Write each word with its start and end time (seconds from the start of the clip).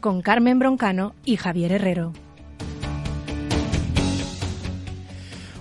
con 0.00 0.22
Carmen 0.22 0.58
Broncano 0.58 1.14
y 1.24 1.36
Javier 1.36 1.72
Herrero. 1.72 2.12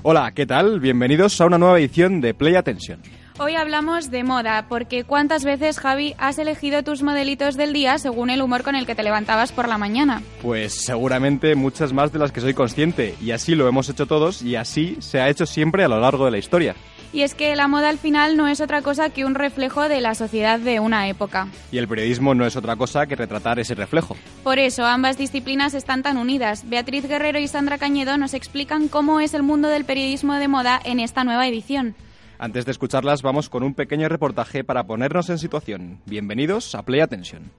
Hola, 0.03 0.31
¿qué 0.33 0.45
tal? 0.45 0.79
Bienvenidos 0.79 1.41
a 1.41 1.45
una 1.45 1.57
nueva 1.57 1.79
edición 1.79 2.21
de 2.21 2.33
Play 2.33 2.55
Attention. 2.55 3.01
Hoy 3.37 3.55
hablamos 3.55 4.11
de 4.11 4.23
moda, 4.23 4.67
porque 4.69 5.03
¿cuántas 5.03 5.43
veces, 5.43 5.79
Javi, 5.79 6.15
has 6.17 6.39
elegido 6.39 6.83
tus 6.83 7.03
modelitos 7.03 7.57
del 7.57 7.73
día 7.73 7.97
según 7.97 8.29
el 8.29 8.41
humor 8.41 8.63
con 8.63 8.75
el 8.75 8.85
que 8.85 8.95
te 8.95 9.03
levantabas 9.03 9.51
por 9.51 9.67
la 9.67 9.77
mañana? 9.77 10.21
Pues 10.41 10.85
seguramente 10.85 11.53
muchas 11.55 11.91
más 11.91 12.13
de 12.13 12.19
las 12.19 12.31
que 12.31 12.39
soy 12.39 12.53
consciente, 12.53 13.13
y 13.21 13.31
así 13.31 13.53
lo 13.53 13.67
hemos 13.67 13.89
hecho 13.89 14.05
todos, 14.05 14.41
y 14.41 14.55
así 14.55 14.95
se 14.99 15.19
ha 15.19 15.27
hecho 15.27 15.45
siempre 15.45 15.83
a 15.83 15.89
lo 15.89 15.99
largo 15.99 16.23
de 16.23 16.31
la 16.31 16.37
historia. 16.37 16.75
Y 17.15 17.21
es 17.21 17.33
que 17.33 17.55
la 17.55 17.69
moda 17.69 17.87
al 17.87 17.97
final 17.97 18.35
no 18.35 18.49
es 18.49 18.59
otra 18.59 18.81
cosa 18.81 19.09
que 19.09 19.23
un 19.23 19.35
reflejo 19.35 19.87
de 19.87 20.01
la 20.01 20.15
sociedad 20.15 20.59
de 20.59 20.81
una 20.81 21.07
época. 21.07 21.47
Y 21.71 21.77
el 21.77 21.87
periodismo 21.87 22.35
no 22.35 22.45
es 22.45 22.57
otra 22.57 22.75
cosa 22.75 23.07
que 23.07 23.15
retratar 23.15 23.57
ese 23.57 23.73
reflejo. 23.73 24.17
Por 24.43 24.59
eso 24.59 24.83
ambas 24.83 25.17
disciplinas 25.17 25.75
están 25.75 26.03
tan 26.03 26.17
unidas. 26.17 26.67
Beatriz 26.67 27.07
Guerrero 27.07 27.39
y 27.39 27.47
Sandra 27.47 27.77
Cañedo 27.77 28.17
nos 28.17 28.33
explican 28.33 28.89
cómo 28.89 29.21
es 29.21 29.33
el 29.33 29.43
mundo 29.43 29.69
del 29.69 29.85
periodismo 29.85 30.33
de 30.33 30.49
moda 30.49 30.81
en 30.83 30.99
esta 30.99 31.23
nueva 31.23 31.47
edición. 31.47 31.95
Antes 32.37 32.65
de 32.65 32.73
escucharlas, 32.73 33.21
vamos 33.21 33.47
con 33.47 33.63
un 33.63 33.75
pequeño 33.75 34.09
reportaje 34.09 34.65
para 34.65 34.83
ponernos 34.83 35.29
en 35.29 35.37
situación. 35.37 36.01
Bienvenidos 36.05 36.75
a 36.75 36.83
Play 36.83 36.99
Attention. 36.99 37.49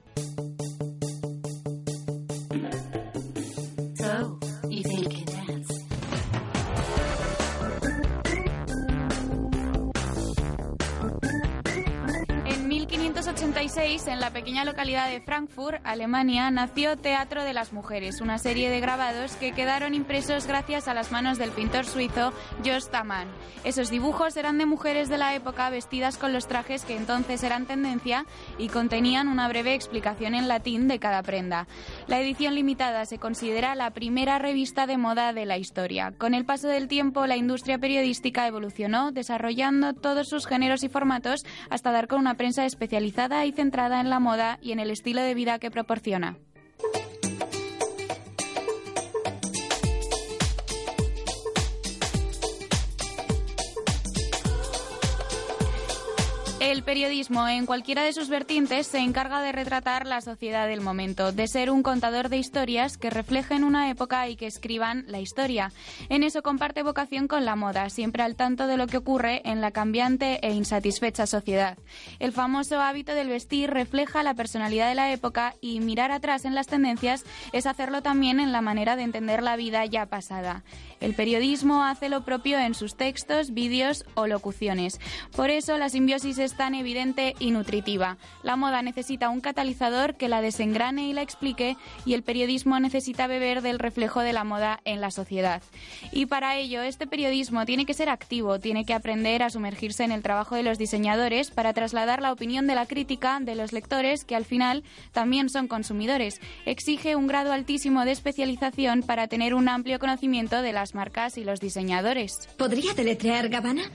1586, 13.77 14.06
en 14.14 14.20
la 14.20 14.30
pequeña 14.30 14.64
localidad 14.64 15.10
de 15.10 15.20
Frankfurt, 15.20 15.82
Alemania, 15.84 16.50
nació 16.50 16.96
Teatro 16.96 17.44
de 17.44 17.52
las 17.52 17.74
Mujeres, 17.74 18.22
una 18.22 18.38
serie 18.38 18.70
de 18.70 18.80
grabados 18.80 19.36
que 19.36 19.52
quedaron 19.52 19.92
impresos 19.92 20.46
gracias 20.46 20.88
a 20.88 20.94
las 20.94 21.12
manos 21.12 21.36
del 21.36 21.50
pintor 21.50 21.84
suizo 21.84 22.32
Jost 22.64 22.91
Taman. 22.91 23.28
Esos 23.64 23.91
dibujos 23.91 24.34
eran 24.38 24.56
de 24.56 24.64
mujeres 24.64 25.10
de 25.10 25.19
la 25.19 25.34
época 25.34 25.69
vestidas 25.69 26.16
con 26.16 26.32
los 26.32 26.48
trajes 26.48 26.86
que 26.86 26.97
entonces 26.97 27.42
eran 27.42 27.66
tendencia 27.66 28.24
y 28.56 28.69
contenían 28.69 29.28
una 29.28 29.47
breve 29.47 29.74
explicación 29.74 30.34
en 30.34 30.48
latín 30.48 30.88
de 30.88 30.98
cada 30.98 31.22
prenda. 31.22 31.66
La 32.06 32.19
edición 32.19 32.54
limitada 32.54 33.04
se 33.04 33.19
considera 33.19 33.74
la 33.74 33.91
primera 33.91 34.38
revista 34.38 34.86
de 34.86 34.97
moda 34.97 35.34
de 35.34 35.44
la 35.44 35.58
historia. 35.58 36.14
Con 36.16 36.32
el 36.32 36.47
paso 36.47 36.69
del 36.69 36.88
tiempo, 36.88 37.27
la 37.27 37.36
industria 37.36 37.78
periodística 37.78 38.47
evolucionó, 38.47 39.12
desarrollando 39.12 39.92
todos 39.92 40.30
sus 40.30 40.47
géneros 40.47 40.82
y 40.82 40.88
formatos 40.88 41.44
hasta 41.69 41.92
dar 41.92 42.08
con 42.08 42.20
una 42.20 42.36
prensa 42.36 42.64
especializada 42.64 43.44
y 43.44 43.53
centrada 43.53 43.66
en 44.00 44.10
la 44.10 44.21
moda 44.21 44.59
y 44.62 44.72
en 44.72 44.81
el 44.81 44.91
estilo 44.91 45.22
de 45.22 45.34
vida 45.34 45.59
que 45.59 45.71
proporciona. 45.71 46.37
El 56.76 56.82
periodismo, 56.82 57.48
en 57.48 57.64
cualquiera 57.64 58.04
de 58.04 58.12
sus 58.12 58.28
vertientes, 58.28 58.87
se 58.87 58.98
encarga 58.98 59.41
de 59.41 59.50
retratar 59.50 60.06
la 60.06 60.20
sociedad 60.20 60.69
del 60.69 60.82
momento, 60.82 61.32
de 61.32 61.48
ser 61.48 61.70
un 61.70 61.82
contador 61.82 62.28
de 62.28 62.37
historias 62.37 62.98
que 62.98 63.09
reflejen 63.09 63.64
una 63.64 63.88
época 63.88 64.28
y 64.28 64.37
que 64.37 64.47
escriban 64.47 65.06
la 65.09 65.19
historia. 65.19 65.72
En 66.10 66.22
eso 66.22 66.42
comparte 66.42 66.82
vocación 66.82 67.28
con 67.28 67.47
la 67.47 67.56
moda, 67.56 67.88
siempre 67.88 68.22
al 68.22 68.36
tanto 68.36 68.66
de 68.66 68.76
lo 68.76 68.88
que 68.88 68.98
ocurre 68.98 69.41
en 69.47 69.62
la 69.62 69.70
cambiante 69.70 70.38
e 70.47 70.53
insatisfecha 70.53 71.26
sociedad. 71.26 71.78
El 72.19 72.32
famoso 72.32 72.78
hábito 72.78 73.15
del 73.15 73.28
vestir 73.28 73.70
refleja 73.70 74.22
la 74.22 74.34
personalidad 74.34 74.91
de 74.91 74.97
la 74.97 75.10
época 75.10 75.54
y 75.62 75.81
mirar 75.81 76.12
atrás 76.12 76.44
en 76.44 76.54
las 76.54 76.66
tendencias 76.66 77.25
es 77.54 77.65
hacerlo 77.65 78.03
también 78.03 78.38
en 78.38 78.53
la 78.53 78.60
manera 78.60 78.97
de 78.97 79.03
entender 79.04 79.42
la 79.42 79.56
vida 79.56 79.86
ya 79.86 80.04
pasada. 80.04 80.62
El 81.01 81.15
periodismo 81.15 81.84
hace 81.84 82.09
lo 82.09 82.25
propio 82.25 82.59
en 82.59 82.75
sus 82.75 82.97
textos, 82.97 83.53
vídeos 83.53 84.05
o 84.15 84.27
locuciones. 84.27 84.99
Por 85.34 85.51
eso 85.51 85.77
la 85.77 85.89
simbiosis 85.89 86.39
es 86.39 86.57
tan 86.57 86.75
evidente 86.75 87.34
y 87.39 87.51
nutritiva. 87.51 88.17
La 88.43 88.57
moda 88.57 88.83
necesita 88.83 89.29
un 89.29 89.41
catalizador 89.41 90.15
que 90.17 90.29
la 90.29 90.41
desengrane 90.41 91.09
y 91.09 91.12
la 91.12 91.23
explique 91.23 91.77
y 92.05 92.15
el 92.15 92.23
periodismo 92.23 92.81
necesita 92.81 93.27
beber 93.27 93.62
del 93.62 93.79
reflejo 93.79 94.21
de 94.21 94.33
la 94.33 94.45
moda 94.45 94.81
en 94.84 95.01
la 95.01 95.11
sociedad. 95.11 95.62
Y 96.12 96.27
para 96.27 96.57
ello 96.57 96.83
este 96.83 97.07
periodismo 97.07 97.67
tiene 97.67 97.84
que 97.84 97.95
ser 97.95 98.09
activo, 98.09 98.59
tiene 98.59 98.84
que 98.84 98.95
aprender 98.95 99.43
a 99.43 99.51
sumergirse 99.51 100.05
en 100.05 100.13
el 100.13 100.23
trabajo 100.23 100.55
de 100.55 100.63
los 100.63 100.78
diseñadores 100.78 101.51
para 101.51 101.73
trasladar 101.73 102.23
la 102.23 102.33
opinión 102.33 102.67
de 102.67 102.75
la 102.75 102.87
crítica 102.87 103.39
de 103.41 103.55
los 103.55 103.73
lectores 103.73 104.25
que 104.25 104.37
al 104.37 104.45
final 104.45 104.83
también 105.13 105.49
son 105.49 105.69
consumidores. 105.69 106.41
Exige 106.65 107.17
un 107.17 107.27
grado 107.27 107.53
altísimo 107.53 108.05
de 108.05 108.13
especialización 108.13 109.03
para 109.03 109.28
tener 109.28 109.55
un 109.55 109.69
amplio 109.69 109.99
conocimiento 109.99 110.63
de 110.63 110.73
las 110.86 110.94
marcas 110.94 111.36
y 111.36 111.42
los 111.42 111.58
diseñadores. 111.58 112.32
¿Podría 112.56 112.94
deletrear 112.94 113.48
Gabbana? 113.48 113.91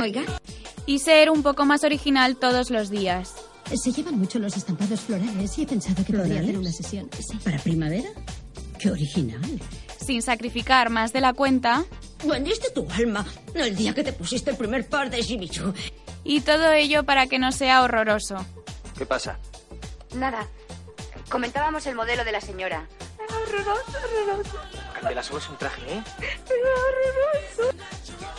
Oiga, 0.00 0.22
Y 0.86 1.00
ser 1.00 1.28
un 1.30 1.42
poco 1.42 1.64
más 1.66 1.82
original 1.82 2.36
todos 2.36 2.70
los 2.70 2.88
días. 2.88 3.34
se 3.74 3.90
llevan 3.90 4.16
mucho 4.16 4.38
los 4.38 4.56
estampados 4.56 5.00
florales 5.00 5.58
y 5.58 5.62
he 5.62 5.66
pensado 5.66 5.96
que 6.04 6.12
podría 6.12 6.24
¿Florales? 6.40 6.48
hacer 6.50 6.58
una 6.58 6.70
sesión. 6.72 7.10
Sí. 7.18 7.36
¿Para 7.42 7.58
primavera? 7.58 8.08
¡Qué 8.78 8.90
original! 8.92 9.60
Sin 10.04 10.22
sacrificar 10.22 10.88
más 10.90 11.12
de 11.12 11.20
la 11.20 11.32
cuenta. 11.32 11.84
Vendiste 12.24 12.70
tu 12.70 12.86
alma 12.92 13.26
el 13.54 13.74
día 13.74 13.92
que 13.92 14.04
te 14.04 14.12
pusiste 14.12 14.50
el 14.52 14.56
primer 14.56 14.88
par 14.88 15.10
de 15.10 15.20
Jimmy 15.20 15.48
Choo. 15.48 15.74
Y 16.22 16.42
todo 16.42 16.70
ello 16.72 17.02
para 17.02 17.26
que 17.26 17.40
no 17.40 17.50
sea 17.50 17.82
horroroso. 17.82 18.36
¿Qué 18.96 19.04
pasa? 19.04 19.40
Nada. 20.14 20.46
Comentábamos 21.28 21.86
el 21.86 21.94
modelo 21.94 22.24
de 22.24 22.32
la 22.32 22.40
señora. 22.40 22.86
Candela, 24.94 25.22
solo 25.22 25.38
es 25.38 25.48
un 25.48 25.56
traje, 25.56 25.82
¿eh? 25.92 26.02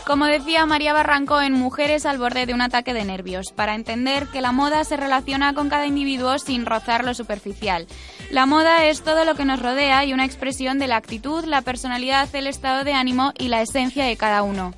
Como 0.06 0.24
decía 0.24 0.64
María 0.64 0.94
Barranco 0.94 1.40
en 1.42 1.52
Mujeres 1.52 2.06
al 2.06 2.16
borde 2.16 2.46
de 2.46 2.54
un 2.54 2.62
ataque 2.62 2.94
de 2.94 3.04
nervios, 3.04 3.52
para 3.54 3.74
entender 3.74 4.26
que 4.28 4.40
la 4.40 4.52
moda 4.52 4.82
se 4.84 4.96
relaciona 4.96 5.52
con 5.52 5.68
cada 5.68 5.86
individuo 5.86 6.38
sin 6.38 6.64
rozar 6.64 7.04
lo 7.04 7.12
superficial. 7.12 7.86
La 8.30 8.46
moda 8.46 8.86
es 8.86 9.02
todo 9.02 9.26
lo 9.26 9.34
que 9.34 9.44
nos 9.44 9.60
rodea 9.60 10.06
y 10.06 10.14
una 10.14 10.24
expresión 10.24 10.78
de 10.78 10.86
la 10.86 10.96
actitud, 10.96 11.44
la 11.44 11.60
personalidad, 11.60 12.34
el 12.34 12.46
estado 12.46 12.84
de 12.84 12.94
ánimo 12.94 13.32
y 13.38 13.48
la 13.48 13.60
esencia 13.60 14.04
de 14.04 14.16
cada 14.16 14.42
uno. 14.42 14.72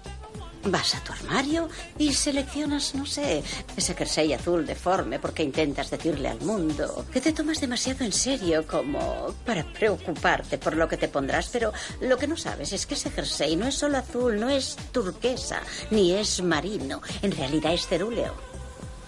Vas 0.64 0.94
a 0.94 1.00
tu 1.02 1.12
armario 1.12 1.68
y 1.98 2.12
seleccionas, 2.12 2.94
no 2.94 3.06
sé, 3.06 3.42
ese 3.76 3.94
jersey 3.94 4.34
azul 4.34 4.66
deforme 4.66 5.18
porque 5.18 5.42
intentas 5.42 5.90
decirle 5.90 6.28
al 6.28 6.40
mundo 6.42 7.06
que 7.12 7.20
te 7.20 7.32
tomas 7.32 7.60
demasiado 7.60 8.04
en 8.04 8.12
serio 8.12 8.66
como 8.66 9.34
para 9.46 9.64
preocuparte 9.64 10.58
por 10.58 10.76
lo 10.76 10.86
que 10.86 10.98
te 10.98 11.08
pondrás, 11.08 11.48
pero 11.48 11.72
lo 12.00 12.18
que 12.18 12.26
no 12.26 12.36
sabes 12.36 12.72
es 12.72 12.84
que 12.84 12.94
ese 12.94 13.10
jersey 13.10 13.56
no 13.56 13.66
es 13.66 13.74
solo 13.74 13.98
azul, 13.98 14.38
no 14.38 14.50
es 14.50 14.76
turquesa, 14.92 15.62
ni 15.90 16.12
es 16.12 16.42
marino, 16.42 17.00
en 17.22 17.32
realidad 17.32 17.72
es 17.72 17.86
cerúleo. 17.86 18.49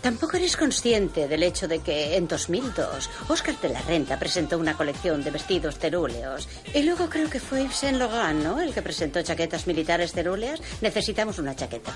Tampoco 0.02 0.36
eres 0.36 0.56
consciente 0.56 1.28
del 1.28 1.44
hecho 1.44 1.68
de 1.68 1.78
que 1.78 2.16
en 2.16 2.26
2002 2.26 3.08
Oscar 3.28 3.56
de 3.60 3.68
la 3.68 3.80
Renta 3.82 4.18
presentó 4.18 4.58
una 4.58 4.76
colección 4.76 5.22
de 5.22 5.30
vestidos 5.30 5.78
cerúleos. 5.78 6.48
Y 6.74 6.82
luego 6.82 7.08
creo 7.08 7.30
que 7.30 7.38
fue 7.38 7.62
Yves 7.62 7.76
Saint 7.76 7.98
Laurent, 7.98 8.42
¿no? 8.42 8.60
El 8.60 8.74
que 8.74 8.82
presentó 8.82 9.22
chaquetas 9.22 9.68
militares 9.68 10.12
cerúleas. 10.12 10.60
Necesitamos 10.80 11.38
una 11.38 11.54
chaqueta. 11.54 11.92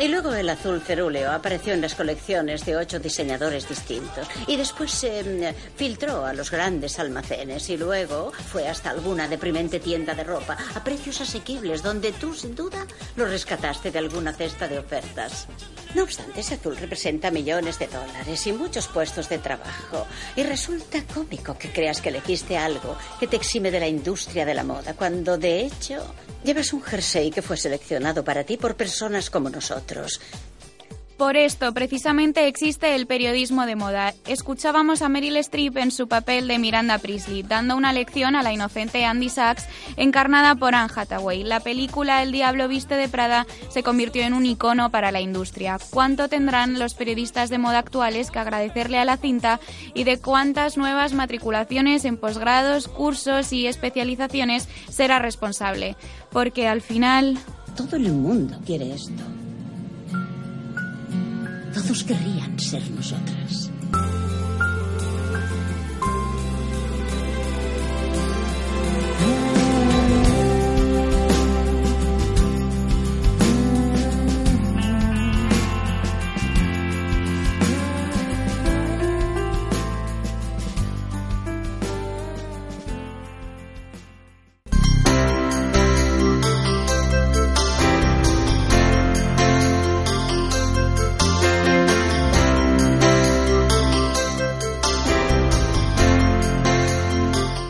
Y 0.00 0.08
luego 0.08 0.34
el 0.34 0.48
azul 0.48 0.80
cerúleo 0.80 1.30
apareció 1.30 1.72
en 1.72 1.82
las 1.82 1.94
colecciones 1.94 2.66
de 2.66 2.76
ocho 2.76 2.98
diseñadores 2.98 3.68
distintos. 3.68 4.26
Y 4.48 4.56
después 4.56 4.90
se 4.90 5.22
mm, 5.22 5.76
filtró 5.76 6.26
a 6.26 6.32
los 6.32 6.50
grandes 6.50 6.98
almacenes. 6.98 7.70
Y 7.70 7.76
luego 7.76 8.32
fue 8.32 8.66
hasta 8.66 8.90
alguna 8.90 9.28
deprimente 9.28 9.78
tienda 9.78 10.16
de 10.16 10.24
ropa 10.24 10.58
a 10.74 10.82
precios 10.82 11.20
asequibles 11.20 11.84
donde 11.84 12.10
tú, 12.10 12.34
sin 12.34 12.56
duda, 12.56 12.84
lo 13.14 13.26
rescataste 13.26 13.92
de 13.92 14.00
alguna 14.00 14.32
cesta 14.32 14.66
de 14.66 14.80
ofertas. 14.80 15.46
No 15.94 16.04
obstante, 16.04 16.40
ese 16.40 16.54
azul 16.54 16.76
representa 16.76 17.19
millones 17.30 17.78
de 17.78 17.88
dólares 17.88 18.46
y 18.46 18.52
muchos 18.52 18.88
puestos 18.88 19.28
de 19.28 19.38
trabajo. 19.38 20.06
Y 20.36 20.42
resulta 20.44 21.04
cómico 21.12 21.58
que 21.58 21.70
creas 21.70 22.00
que 22.00 22.08
elegiste 22.08 22.56
algo 22.56 22.96
que 23.18 23.26
te 23.26 23.36
exime 23.36 23.70
de 23.70 23.80
la 23.80 23.88
industria 23.88 24.46
de 24.46 24.54
la 24.54 24.64
moda, 24.64 24.94
cuando 24.94 25.36
de 25.36 25.60
hecho 25.60 26.14
llevas 26.44 26.72
un 26.72 26.82
jersey 26.82 27.30
que 27.30 27.42
fue 27.42 27.56
seleccionado 27.56 28.24
para 28.24 28.44
ti 28.44 28.56
por 28.56 28.76
personas 28.76 29.28
como 29.28 29.50
nosotros. 29.50 30.20
Por 31.20 31.36
esto, 31.36 31.74
precisamente, 31.74 32.48
existe 32.48 32.94
el 32.94 33.06
periodismo 33.06 33.66
de 33.66 33.76
moda. 33.76 34.14
Escuchábamos 34.26 35.02
a 35.02 35.10
Meryl 35.10 35.36
Streep 35.36 35.76
en 35.76 35.90
su 35.90 36.08
papel 36.08 36.48
de 36.48 36.58
Miranda 36.58 36.96
Priestley, 36.96 37.42
dando 37.42 37.76
una 37.76 37.92
lección 37.92 38.36
a 38.36 38.42
la 38.42 38.54
inocente 38.54 39.04
Andy 39.04 39.28
Sachs, 39.28 39.66
encarnada 39.98 40.54
por 40.54 40.74
Anne 40.74 40.90
Hathaway. 40.96 41.42
La 41.44 41.60
película 41.60 42.22
El 42.22 42.32
Diablo 42.32 42.68
Viste 42.68 42.94
de 42.94 43.10
Prada 43.10 43.46
se 43.68 43.82
convirtió 43.82 44.22
en 44.22 44.32
un 44.32 44.46
icono 44.46 44.90
para 44.90 45.12
la 45.12 45.20
industria. 45.20 45.76
¿Cuánto 45.90 46.28
tendrán 46.28 46.78
los 46.78 46.94
periodistas 46.94 47.50
de 47.50 47.58
moda 47.58 47.80
actuales 47.80 48.30
que 48.30 48.38
agradecerle 48.38 48.96
a 48.96 49.04
la 49.04 49.18
cinta 49.18 49.60
y 49.92 50.04
de 50.04 50.18
cuántas 50.18 50.78
nuevas 50.78 51.12
matriculaciones 51.12 52.06
en 52.06 52.16
posgrados, 52.16 52.88
cursos 52.88 53.52
y 53.52 53.66
especializaciones 53.66 54.70
será 54.88 55.18
responsable? 55.18 55.96
Porque 56.32 56.66
al 56.66 56.80
final... 56.80 57.36
Todo 57.76 57.96
el 57.96 58.10
mundo 58.10 58.58
quiere 58.64 58.94
esto. 58.94 59.22
Todos 61.82 62.04
querrían 62.04 62.58
ser 62.58 62.82
nosotras. 62.90 63.70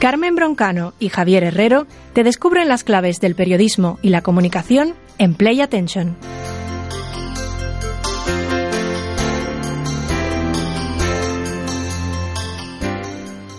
Carmen 0.00 0.35
Broncano 0.35 0.94
y 0.99 1.11
Javier 1.11 1.44
Herrero 1.44 1.87
te 2.14 2.25
descubren 2.25 2.69
las 2.69 2.85
claves 2.85 3.20
del 3.20 3.35
periodismo 3.35 3.99
y 4.00 4.08
la 4.08 4.23
comunicación 4.23 4.94
en 5.19 5.35
Play 5.35 5.61
Attention. 5.61 6.17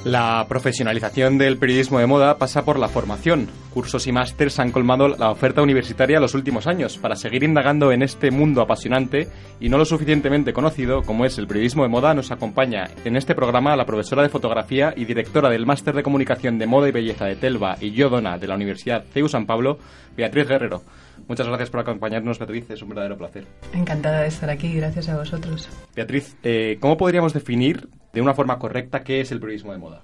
La 0.04 0.48
profesionalización 0.50 1.38
del 1.38 1.60
periodismo 1.60 2.00
de 2.00 2.08
moda 2.08 2.40
pasa 2.40 2.66
por 2.66 2.80
la 2.80 2.88
formación. 2.88 3.48
Cursos 3.72 4.08
y 4.08 4.12
másters 4.12 4.58
han 4.60 4.72
colmado 4.72 5.10
la 5.10 5.30
oferta 5.30 5.62
universitaria 5.62 6.20
los 6.20 6.34
últimos 6.34 6.66
años 6.66 6.98
para 6.98 7.16
seguir 7.16 7.44
indagando 7.44 7.92
en 7.92 8.02
este 8.02 8.32
mundo 8.32 8.62
apasionante 8.62 9.28
y 9.60 9.70
no 9.70 9.78
lo 9.78 9.86
suficientemente 9.86 10.54
conocido 10.54 11.04
como 11.04 11.24
es 11.24 11.38
el 11.38 11.46
periodismo 11.46 11.84
de 11.84 11.90
moda. 11.90 12.16
Nos 12.16 12.32
acompaña 12.32 12.90
en 13.06 13.16
este 13.16 13.36
programa 13.36 13.76
la 13.76 13.86
profesora 13.86 14.24
de 14.24 14.30
fotografía 14.30 14.92
y 14.98 15.06
directora 15.06 15.52
del 15.52 15.68
máster 15.68 15.94
de 15.94 16.02
comunicación 16.02 16.58
de 16.58 16.66
moda 16.66 16.90
y 16.90 16.92
belleza 16.92 17.26
de 17.26 17.36
Telva 17.36 17.78
y 17.80 17.92
Yodona 17.92 18.40
de 18.40 18.48
la 18.48 18.56
Universidad 18.56 19.04
CEU 19.14 19.30
San 19.30 19.46
Pablo, 19.46 19.78
Beatriz 20.18 20.48
Guerrero. 20.48 20.82
Muchas 21.28 21.46
gracias 21.46 21.70
por 21.70 21.82
acompañarnos, 21.82 22.40
Beatriz. 22.40 22.72
Es 22.72 22.82
un 22.82 22.90
verdadero 22.90 23.20
placer. 23.20 23.46
Encantada 23.72 24.22
de 24.22 24.30
estar 24.30 24.50
aquí. 24.50 24.74
Gracias 24.74 25.10
a 25.10 25.18
vosotros. 25.18 25.70
Beatriz, 25.96 26.36
eh, 26.42 26.80
¿cómo 26.82 26.98
podríamos 26.98 27.34
definir 27.34 27.88
de 28.14 28.22
una 28.22 28.34
forma 28.34 28.60
correcta 28.60 29.04
qué 29.04 29.22
es 29.22 29.32
el 29.32 29.40
periodismo 29.40 29.72
de 29.72 29.80
moda? 29.80 30.02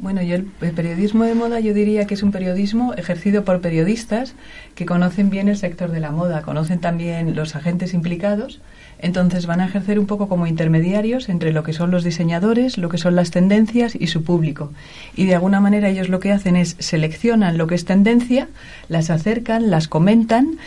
Bueno, 0.00 0.22
yo 0.22 0.36
el, 0.36 0.44
periodismo 0.44 1.24
de 1.24 1.34
moda 1.34 1.58
yo 1.58 1.74
diría 1.74 2.06
que 2.06 2.14
es 2.14 2.22
un 2.22 2.30
periodismo 2.30 2.94
ejercido 2.94 3.44
por 3.44 3.60
periodistas 3.60 4.34
que 4.76 4.86
conocen 4.86 5.28
bien 5.28 5.48
el 5.48 5.56
sector 5.56 5.90
de 5.90 5.98
la 5.98 6.12
moda, 6.12 6.42
conocen 6.42 6.78
también 6.78 7.34
los 7.34 7.56
agentes 7.56 7.94
implicados, 7.94 8.60
entonces 9.00 9.46
van 9.46 9.60
a 9.60 9.66
ejercer 9.66 9.98
un 9.98 10.06
poco 10.06 10.28
como 10.28 10.46
intermediarios 10.46 11.28
entre 11.28 11.52
lo 11.52 11.64
que 11.64 11.72
son 11.72 11.90
los 11.90 12.04
diseñadores, 12.04 12.78
lo 12.78 12.88
que 12.90 12.98
son 12.98 13.16
las 13.16 13.32
tendencias 13.32 13.96
y 13.96 14.06
su 14.06 14.22
público. 14.22 14.72
Y 15.16 15.26
de 15.26 15.34
alguna 15.34 15.58
manera 15.58 15.88
ellos 15.88 16.08
lo 16.08 16.20
que 16.20 16.30
hacen 16.30 16.54
es 16.54 16.76
seleccionan 16.78 17.58
lo 17.58 17.66
que 17.66 17.74
es 17.74 17.84
tendencia, 17.84 18.48
las 18.88 19.10
acercan, 19.10 19.68
las 19.68 19.88
comentan 19.88 20.58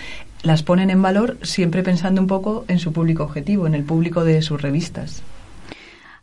las 0.44 0.64
ponen 0.64 0.90
en 0.90 1.02
valor 1.02 1.38
siempre 1.44 1.84
pensando 1.84 2.20
un 2.20 2.28
poco 2.28 2.66
en 2.68 2.80
su 2.80 2.92
público 2.92 3.24
objetivo, 3.24 3.68
en 3.68 3.76
el 3.76 3.84
público 3.84 4.24
de 4.24 4.42
sus 4.42 4.60
revistas. 4.62 5.22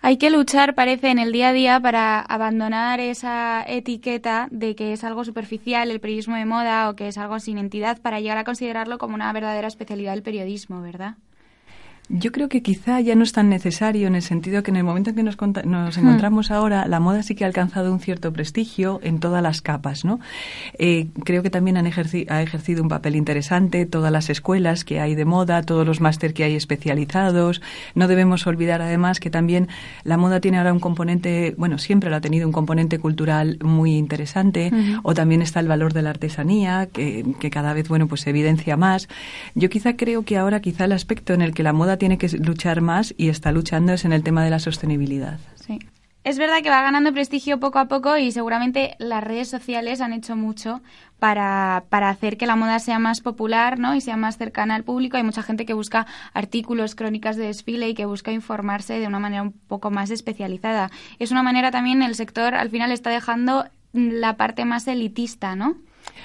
Hay 0.01 0.17
que 0.17 0.31
luchar, 0.31 0.77
parece, 0.77 1.11
en 1.11 1.19
el 1.19 1.33
día 1.33 1.49
a 1.49 1.53
día 1.53 1.81
para 1.81 2.21
abandonar 2.21 3.01
esa 3.01 3.65
etiqueta 3.67 4.47
de 4.53 4.77
que 4.77 4.93
es 4.93 5.03
algo 5.03 5.25
superficial 5.25 5.91
el 5.91 6.01
periodismo 6.01 6.37
de 6.37 6.45
moda 6.45 6.89
o 6.89 6.95
que 6.95 7.09
es 7.09 7.19
algo 7.19 7.41
sin 7.41 7.59
entidad 7.59 8.01
para 8.01 8.21
llegar 8.21 8.39
a 8.39 8.45
considerarlo 8.45 8.99
como 8.99 9.17
una 9.17 9.33
verdadera 9.33 9.67
especialidad 9.67 10.13
del 10.13 10.23
periodismo, 10.23 10.81
¿verdad? 10.83 11.17
Yo 12.11 12.33
creo 12.33 12.49
que 12.49 12.63
quizá 12.63 13.01
ya 13.01 13.15
no 13.15 13.23
es 13.23 13.33
tan 13.33 13.51
necesario 13.51 14.07
en 14.07 14.15
el 14.15 14.23
sentido 14.23 14.63
que 14.63 14.71
en 14.71 14.79
el 14.79 14.85
momento 14.85 15.11
en 15.11 15.17
que 15.17 15.23
nos, 15.23 15.37
nos 15.67 15.99
encontramos 15.99 16.51
ahora, 16.51 16.89
la 16.89 17.01
moda 17.01 17.23
sí 17.23 17.35
que 17.35 17.45
ha 17.45 17.47
alcanzado 17.47 17.93
un 17.93 18.01
cierto 18.01 18.33
prestigio 18.33 18.99
en 19.03 19.21
todas 19.21 19.43
las 19.43 19.61
capas, 19.61 20.07
¿no? 20.07 20.19
Eh, 20.79 21.09
creo 21.25 21.43
que 21.43 21.51
también 21.51 21.77
han 21.77 21.87
ejerci 21.87 22.25
ha 22.31 22.41
ejercido 22.41 22.83
un 22.83 22.89
papel 22.89 23.15
interesante 23.15 23.85
todas 23.85 24.11
las 24.11 24.31
escuelas 24.31 24.87
que 24.87 25.01
hay 25.01 25.15
de 25.15 25.27
moda, 25.27 25.63
todos 25.63 25.87
los 25.87 26.01
máster 26.01 26.33
que 26.33 26.45
hay 26.45 26.55
especializados. 26.55 27.61
No 27.95 28.09
debemos 28.09 28.47
olvidar 28.47 28.81
además 28.81 29.21
que 29.21 29.29
también 29.29 29.69
la 30.03 30.17
moda 30.17 30.41
tiene 30.41 30.57
ahora 30.57 30.73
un 30.73 30.81
componente, 30.81 31.55
bueno, 31.59 31.77
siempre 31.77 32.09
lo 32.09 32.17
ha 32.17 32.23
tenido 32.23 32.47
un 32.47 32.53
componente 32.53 32.99
cultural 32.99 33.59
muy 33.63 33.97
interesante, 33.97 34.71
-huh. 34.73 35.01
o 35.03 35.13
también 35.13 35.43
está 35.43 35.61
el 35.61 35.69
valor 35.69 35.93
de 35.93 36.01
la 36.01 36.11
artesanía, 36.11 36.89
que, 36.91 37.27
que 37.39 37.51
cada 37.51 37.75
vez, 37.75 37.87
bueno, 37.89 38.07
pues 38.07 38.23
se 38.23 38.31
evidencia 38.31 38.79
más. 38.79 39.09
Yo 39.55 39.69
quizá 39.69 39.97
creo 39.97 40.23
que 40.23 40.39
ahora 40.39 40.61
quizá 40.61 40.87
el 40.87 40.93
aspecto 40.93 41.35
en 41.35 41.43
el 41.43 41.53
que 41.53 41.63
la 41.63 41.75
moda 41.75 41.98
tiene 41.99 42.19
que 42.19 42.29
luchar 42.39 42.81
más 42.81 43.15
y 43.17 43.29
está 43.29 43.53
luchando 43.53 43.93
es 43.93 44.05
en 44.05 44.13
el 44.13 44.23
tema 44.23 44.45
de 44.45 44.51
la 44.51 44.59
sostenibilidad. 44.59 45.39
Sí. 45.55 45.79
Es 46.25 46.37
verdad 46.37 46.63
que 46.63 46.69
va 46.69 46.83
ganando 46.83 47.13
prestigio 47.13 47.59
poco 47.59 47.79
a 47.79 47.87
poco 47.87 48.19
y 48.19 48.33
seguramente 48.33 48.97
las 48.99 49.25
redes 49.25 49.49
sociales 49.49 50.01
han 50.01 50.13
hecho 50.13 50.37
mucho 50.37 50.83
para, 51.19 51.85
para 51.89 52.11
hacer 52.11 52.37
que 52.37 52.47
la 52.47 52.55
moda 52.55 52.81
sea 52.81 52.99
más 52.99 53.21
popular 53.21 53.79
¿no? 53.79 53.95
y 53.95 54.03
sea 54.03 54.17
más 54.17 54.37
cercana 54.37 54.75
al 54.75 54.85
público. 54.85 55.17
Hay 55.17 55.23
mucha 55.23 55.43
gente 55.43 55.65
que 55.65 55.73
busca 55.73 56.07
artículos, 56.35 56.95
crónicas 56.95 57.37
de 57.37 57.47
desfile 57.47 57.89
y 57.89 57.95
que 57.95 58.05
busca 58.05 58.31
informarse 58.31 58.99
de 58.99 59.07
una 59.07 59.21
manera 59.21 59.43
un 59.43 59.53
poco 59.53 59.91
más 59.91 60.11
especializada. 60.11 60.91
Es 61.19 61.31
una 61.31 61.43
manera 61.43 61.71
también, 61.71 62.03
el 62.03 62.15
sector 62.15 62.55
al 62.55 62.69
final 62.69 62.93
está 62.93 63.09
dejando 63.09 63.65
la 63.93 64.37
parte 64.37 64.65
más 64.65 64.87
elitista, 64.87 65.57
¿no? 65.57 65.77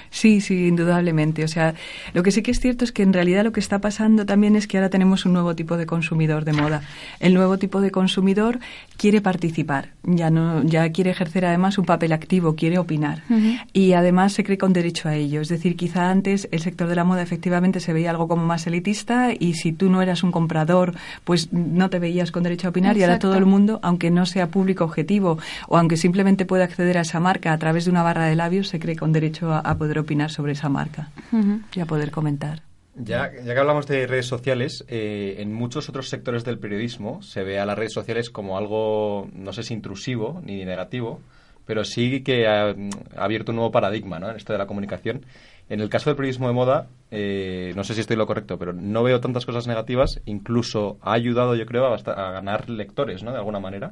Sí, 0.10 0.42
sí, 0.42 0.68
indudablemente. 0.68 1.44
O 1.44 1.47
sea, 1.47 1.73
lo 2.14 2.23
que 2.23 2.31
sí 2.31 2.42
que 2.42 2.52
es 2.52 2.59
cierto 2.59 2.85
es 2.85 2.92
que 2.92 3.04
en 3.04 3.14
realidad 3.14 3.44
lo 3.44 3.52
que 3.52 3.59
está 3.59 3.80
pasando 3.80 4.26
también 4.26 4.56
es 4.56 4.68
que 4.68 4.78
ahora 4.78 4.90
tenemos 4.90 5.26
un 5.26 5.33
nuevo 5.33 5.56
tipo 5.56 5.78
de 5.78 5.85
consumidor 5.85 6.45
de 6.45 6.54
moda. 6.54 6.81
El 7.19 7.33
nuevo 7.33 7.57
tipo 7.57 7.81
de 7.81 7.92
consumidor 7.92 8.59
quiere 8.97 9.21
participar, 9.21 9.90
ya 10.04 10.30
no, 10.30 10.64
ya 10.64 10.92
quiere 10.92 11.12
ejercer 11.12 11.45
además 11.45 11.78
un 11.78 11.85
papel 11.85 12.12
activo, 12.14 12.56
quiere 12.56 12.78
opinar 12.78 13.23
uh 13.30 13.33
-huh. 13.33 13.59
y 13.73 13.94
además 13.94 14.33
se 14.33 14.44
cree 14.44 14.57
con 14.57 14.73
derecho 14.73 15.09
a 15.09 15.16
ello. 15.16 15.42
Es 15.42 15.50
decir, 15.50 15.76
quizá 15.76 16.09
antes 16.09 16.47
el 16.52 16.59
sector 16.59 16.88
de 16.88 16.95
la 16.95 17.04
moda 17.04 17.21
efectivamente 17.21 17.80
se 17.80 17.94
veía 17.94 18.12
algo 18.12 18.28
como 18.28 18.45
más 18.45 18.68
elitista 18.68 19.31
y 19.38 19.56
si 19.56 19.73
tú 19.73 19.90
no 19.90 20.02
eras 20.02 20.23
un 20.23 20.31
comprador, 20.31 20.94
pues 21.23 21.52
no 21.52 21.90
te 21.90 22.00
veías 22.00 22.31
con 22.31 22.44
derecho 22.44 22.68
a 22.68 22.69
opinar 22.69 22.92
Exacto. 22.92 23.00
y 23.00 23.04
ahora 23.04 23.19
todo 23.19 23.35
el 23.35 23.45
mundo, 23.45 23.80
aunque 23.81 24.12
no 24.12 24.26
sea 24.26 24.47
público 24.47 24.83
objetivo 24.83 25.38
o 25.68 25.78
aunque 25.78 25.97
simplemente 25.97 26.45
pueda 26.45 26.64
acceder 26.66 26.97
a 26.97 27.02
esa 27.02 27.19
marca 27.19 27.54
a 27.54 27.57
través 27.57 27.85
de 27.85 27.92
una 27.92 28.04
barra 28.04 28.26
de 28.26 28.35
labios, 28.35 28.68
se 28.68 28.80
cree 28.80 28.95
con 28.95 29.12
derecho 29.12 29.52
a, 29.54 29.59
a 29.59 29.78
poder 29.83 29.99
opinar 29.99 30.31
sobre 30.31 30.54
esa 30.54 30.69
marca 30.69 31.11
uh 31.33 31.35
-huh. 31.35 31.61
y 31.75 31.81
a 31.81 31.85
poder 31.85 32.09
comentar. 32.09 32.61
Ya, 32.95 33.30
ya 33.45 33.54
que 33.54 33.59
hablamos 33.59 33.85
de 33.85 34.07
redes 34.07 34.28
sociales, 34.28 34.85
eh, 34.87 35.35
en 35.40 35.52
muchos 35.52 35.90
otros 35.90 36.07
sectores 36.07 36.45
del 36.45 36.57
periodismo 36.57 37.21
se 37.21 37.44
ve 37.44 37.59
a 37.59 37.66
las 37.66 37.78
redes 37.78 37.92
sociales 37.92 38.30
como 38.30 38.57
algo, 38.57 39.28
no 39.33 39.52
sé 39.52 39.63
si 39.63 39.73
intrusivo 39.73 40.42
ni 40.45 40.63
negativo, 40.63 41.19
pero 41.66 41.83
sí 41.83 42.23
que 42.23 42.47
ha, 42.47 42.69
ha 42.69 43.23
abierto 43.25 43.52
un 43.52 43.57
nuevo 43.57 43.71
paradigma 43.71 44.19
¿no? 44.19 44.30
en 44.30 44.37
esto 44.37 44.54
de 44.54 44.59
la 44.59 44.68
comunicación. 44.68 45.25
En 45.68 45.81
el 45.81 45.90
caso 45.90 46.09
del 46.09 46.16
periodismo 46.16 46.47
de 46.47 46.54
moda, 46.54 46.87
eh, 47.11 47.73
no 47.75 47.83
sé 47.83 47.94
si 47.94 48.02
estoy 48.02 48.16
lo 48.16 48.25
correcto, 48.25 48.57
pero 48.57 48.71
no 48.71 49.04
veo 49.04 49.19
tantas 49.19 49.45
cosas 49.45 49.68
negativas. 49.68 50.21
Incluso 50.25 50.97
ha 51.02 51.13
ayudado, 51.13 51.56
yo 51.56 51.66
creo, 51.66 51.87
a, 51.87 51.95
a 51.95 52.31
ganar 52.31 52.69
lectores, 52.69 53.21
¿no? 53.23 53.31
De 53.31 53.37
alguna 53.37 53.59
manera. 53.59 53.92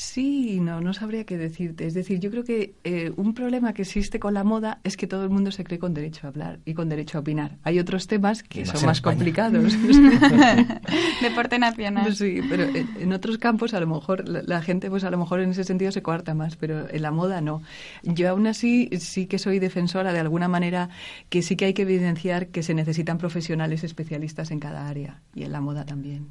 Sí, 0.00 0.60
no, 0.60 0.80
no 0.80 0.94
sabría 0.94 1.24
qué 1.24 1.36
decirte. 1.36 1.84
Es 1.84 1.92
decir, 1.92 2.20
yo 2.20 2.30
creo 2.30 2.44
que 2.44 2.76
eh, 2.84 3.10
un 3.16 3.34
problema 3.34 3.72
que 3.72 3.82
existe 3.82 4.20
con 4.20 4.32
la 4.32 4.44
moda 4.44 4.78
es 4.84 4.96
que 4.96 5.08
todo 5.08 5.24
el 5.24 5.30
mundo 5.30 5.50
se 5.50 5.64
cree 5.64 5.80
con 5.80 5.92
derecho 5.92 6.28
a 6.28 6.30
hablar 6.30 6.60
y 6.64 6.74
con 6.74 6.88
derecho 6.88 7.18
a 7.18 7.22
opinar. 7.22 7.58
Hay 7.64 7.80
otros 7.80 8.06
temas 8.06 8.44
que 8.44 8.64
son 8.64 8.86
más 8.86 9.00
complicados. 9.00 9.76
Deporte 11.20 11.58
nacional. 11.58 12.14
Sí, 12.14 12.40
pero 12.48 12.62
en, 12.62 13.12
otros 13.12 13.38
campos 13.38 13.74
a 13.74 13.80
lo 13.80 13.88
mejor 13.88 14.28
la, 14.28 14.62
gente, 14.62 14.88
pues 14.88 15.02
a 15.02 15.10
lo 15.10 15.18
mejor 15.18 15.40
en 15.40 15.50
ese 15.50 15.64
sentido 15.64 15.90
se 15.90 16.00
coarta 16.00 16.32
más, 16.32 16.54
pero 16.54 16.88
en 16.88 17.02
la 17.02 17.10
moda 17.10 17.40
no. 17.40 17.60
Yo 18.04 18.30
aún 18.30 18.46
así 18.46 18.90
sí 19.00 19.26
que 19.26 19.40
soy 19.40 19.58
defensora 19.58 20.12
de 20.12 20.20
alguna 20.20 20.46
manera 20.46 20.90
que 21.28 21.42
sí 21.42 21.56
que 21.56 21.64
hay 21.64 21.74
que 21.74 21.82
evidenciar 21.82 22.46
que 22.46 22.62
se 22.62 22.72
necesitan 22.72 23.18
profesionales 23.18 23.82
especialistas 23.82 24.52
en 24.52 24.60
cada 24.60 24.86
área 24.86 25.22
y 25.34 25.42
en 25.42 25.50
la 25.50 25.60
moda 25.60 25.84
también. 25.84 26.28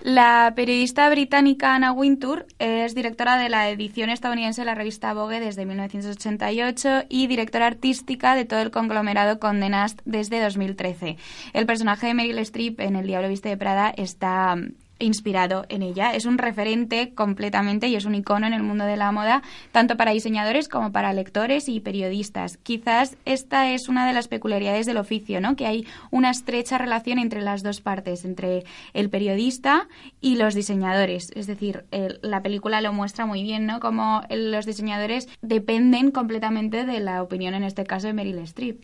La 0.00 0.52
periodista 0.56 1.08
británica 1.10 1.74
Anna 1.74 1.92
Wintour 1.92 2.46
es 2.58 2.94
directora 2.94 3.36
de 3.36 3.48
la 3.48 3.68
edición 3.70 4.10
estadounidense 4.10 4.62
de 4.62 4.66
la 4.66 4.74
revista 4.74 5.14
Vogue 5.14 5.40
desde 5.40 5.66
1988 5.66 7.04
y 7.08 7.26
directora 7.26 7.66
artística 7.66 8.34
de 8.34 8.44
todo 8.44 8.60
el 8.60 8.70
conglomerado 8.70 9.38
Condé 9.38 9.68
Nast 9.68 10.00
desde 10.04 10.40
2013. 10.40 11.16
El 11.52 11.66
personaje 11.66 12.08
de 12.08 12.14
Meryl 12.14 12.38
Streep 12.38 12.80
en 12.80 12.96
El 12.96 13.06
Diablo 13.06 13.28
Viste 13.28 13.48
de 13.48 13.56
Prada 13.56 13.90
está 13.96 14.56
inspirado 15.02 15.66
en 15.68 15.82
ella. 15.82 16.14
Es 16.14 16.24
un 16.24 16.38
referente 16.38 17.14
completamente 17.14 17.88
y 17.88 17.96
es 17.96 18.04
un 18.04 18.14
icono 18.14 18.46
en 18.46 18.52
el 18.52 18.62
mundo 18.62 18.84
de 18.84 18.96
la 18.96 19.12
moda, 19.12 19.42
tanto 19.72 19.96
para 19.96 20.12
diseñadores 20.12 20.68
como 20.68 20.92
para 20.92 21.12
lectores 21.12 21.68
y 21.68 21.80
periodistas. 21.80 22.56
Quizás 22.56 23.16
esta 23.24 23.70
es 23.70 23.88
una 23.88 24.06
de 24.06 24.12
las 24.12 24.28
peculiaridades 24.28 24.86
del 24.86 24.96
oficio, 24.96 25.40
¿no? 25.40 25.56
Que 25.56 25.66
hay 25.66 25.86
una 26.10 26.30
estrecha 26.30 26.78
relación 26.78 27.18
entre 27.18 27.42
las 27.42 27.62
dos 27.62 27.80
partes, 27.80 28.24
entre 28.24 28.64
el 28.94 29.10
periodista 29.10 29.88
y 30.20 30.36
los 30.36 30.54
diseñadores. 30.54 31.30
Es 31.34 31.46
decir, 31.46 31.84
la 32.22 32.42
película 32.42 32.80
lo 32.80 32.92
muestra 32.92 33.26
muy 33.26 33.42
bien, 33.42 33.66
¿no? 33.66 33.80
Como 33.80 34.22
los 34.30 34.66
diseñadores 34.66 35.28
dependen 35.42 36.10
completamente 36.10 36.84
de 36.84 37.00
la 37.00 37.22
opinión, 37.22 37.54
en 37.54 37.64
este 37.64 37.84
caso, 37.84 38.06
de 38.06 38.12
Meryl 38.12 38.38
Streep. 38.38 38.82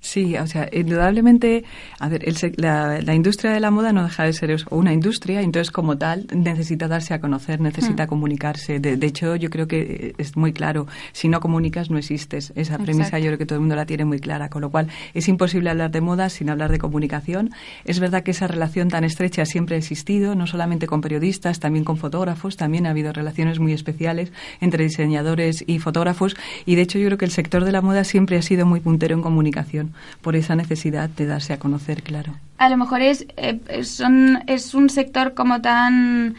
Sí, 0.00 0.36
o 0.36 0.46
sea, 0.46 0.68
indudablemente, 0.72 1.64
a 1.98 2.08
ver, 2.08 2.22
la, 2.56 3.14
industria 3.14 3.50
de 3.50 3.60
la 3.60 3.70
moda 3.70 3.92
no 3.92 4.04
deja 4.04 4.22
de 4.22 4.32
ser 4.32 4.56
una 4.70 4.92
industria, 4.92 5.40
entonces 5.40 5.72
como 5.72 5.98
tal 5.98 6.26
necesita 6.32 6.86
darse 6.86 7.12
a 7.12 7.20
conocer, 7.20 7.60
necesita 7.60 8.04
hmm. 8.04 8.08
comunicarse. 8.08 8.78
De, 8.78 9.04
hecho, 9.06 9.34
yo 9.34 9.50
creo 9.50 9.66
que 9.66 10.14
es 10.16 10.36
muy 10.36 10.52
claro, 10.52 10.86
si 11.12 11.28
no 11.28 11.40
comunicas 11.40 11.90
no 11.90 11.98
existes. 11.98 12.52
Esa 12.54 12.78
premisa 12.78 13.18
yo 13.18 13.26
creo 13.26 13.38
que 13.38 13.46
todo 13.46 13.56
el 13.56 13.60
mundo 13.60 13.74
la 13.74 13.84
tiene 13.84 14.04
muy 14.04 14.20
clara, 14.20 14.48
con 14.48 14.62
lo 14.62 14.70
cual 14.70 14.88
es 15.12 15.28
imposible 15.28 15.70
hablar 15.70 15.90
de 15.90 16.00
moda 16.00 16.28
sin 16.28 16.50
hablar 16.50 16.70
de 16.70 16.78
comunicación. 16.78 17.50
Es 17.84 17.98
verdad 17.98 18.22
que 18.22 18.30
esa 18.30 18.46
relación 18.46 18.88
tan 18.88 19.02
estrecha 19.02 19.44
siempre 19.44 19.74
ha 19.74 19.78
existido, 19.78 20.36
no 20.36 20.46
solamente 20.46 20.86
con 20.86 21.00
periodistas, 21.00 21.58
también 21.58 21.84
con 21.84 21.96
fotógrafos, 21.96 22.56
también 22.56 22.86
ha 22.86 22.90
habido 22.90 23.12
relaciones 23.12 23.58
muy 23.58 23.72
especiales 23.72 24.32
entre 24.60 24.84
diseñadores 24.84 25.64
y 25.66 25.78
fotógrafos 25.80 26.36
y 26.64 26.76
de 26.76 26.82
hecho 26.82 26.98
yo 26.98 27.06
creo 27.06 27.18
que 27.18 27.24
el 27.24 27.30
sector 27.30 27.64
de 27.64 27.72
la 27.72 27.82
moda 27.82 28.04
siempre 28.04 28.36
ha 28.36 28.42
sido 28.42 28.66
muy 28.66 28.80
puntero 28.80 29.14
en 29.14 29.22
comunicación 29.22 29.85
por 30.20 30.36
esa 30.36 30.56
necesidad 30.56 31.08
de 31.08 31.26
darse 31.26 31.52
a 31.52 31.58
conocer, 31.58 32.02
claro. 32.02 32.34
A 32.58 32.68
lo 32.68 32.76
mejor 32.76 33.02
es, 33.02 33.26
eh, 33.36 33.60
es 33.68 34.74
un 34.74 34.90
sector 34.90 35.34
como 35.34 35.60
tan 35.60 36.36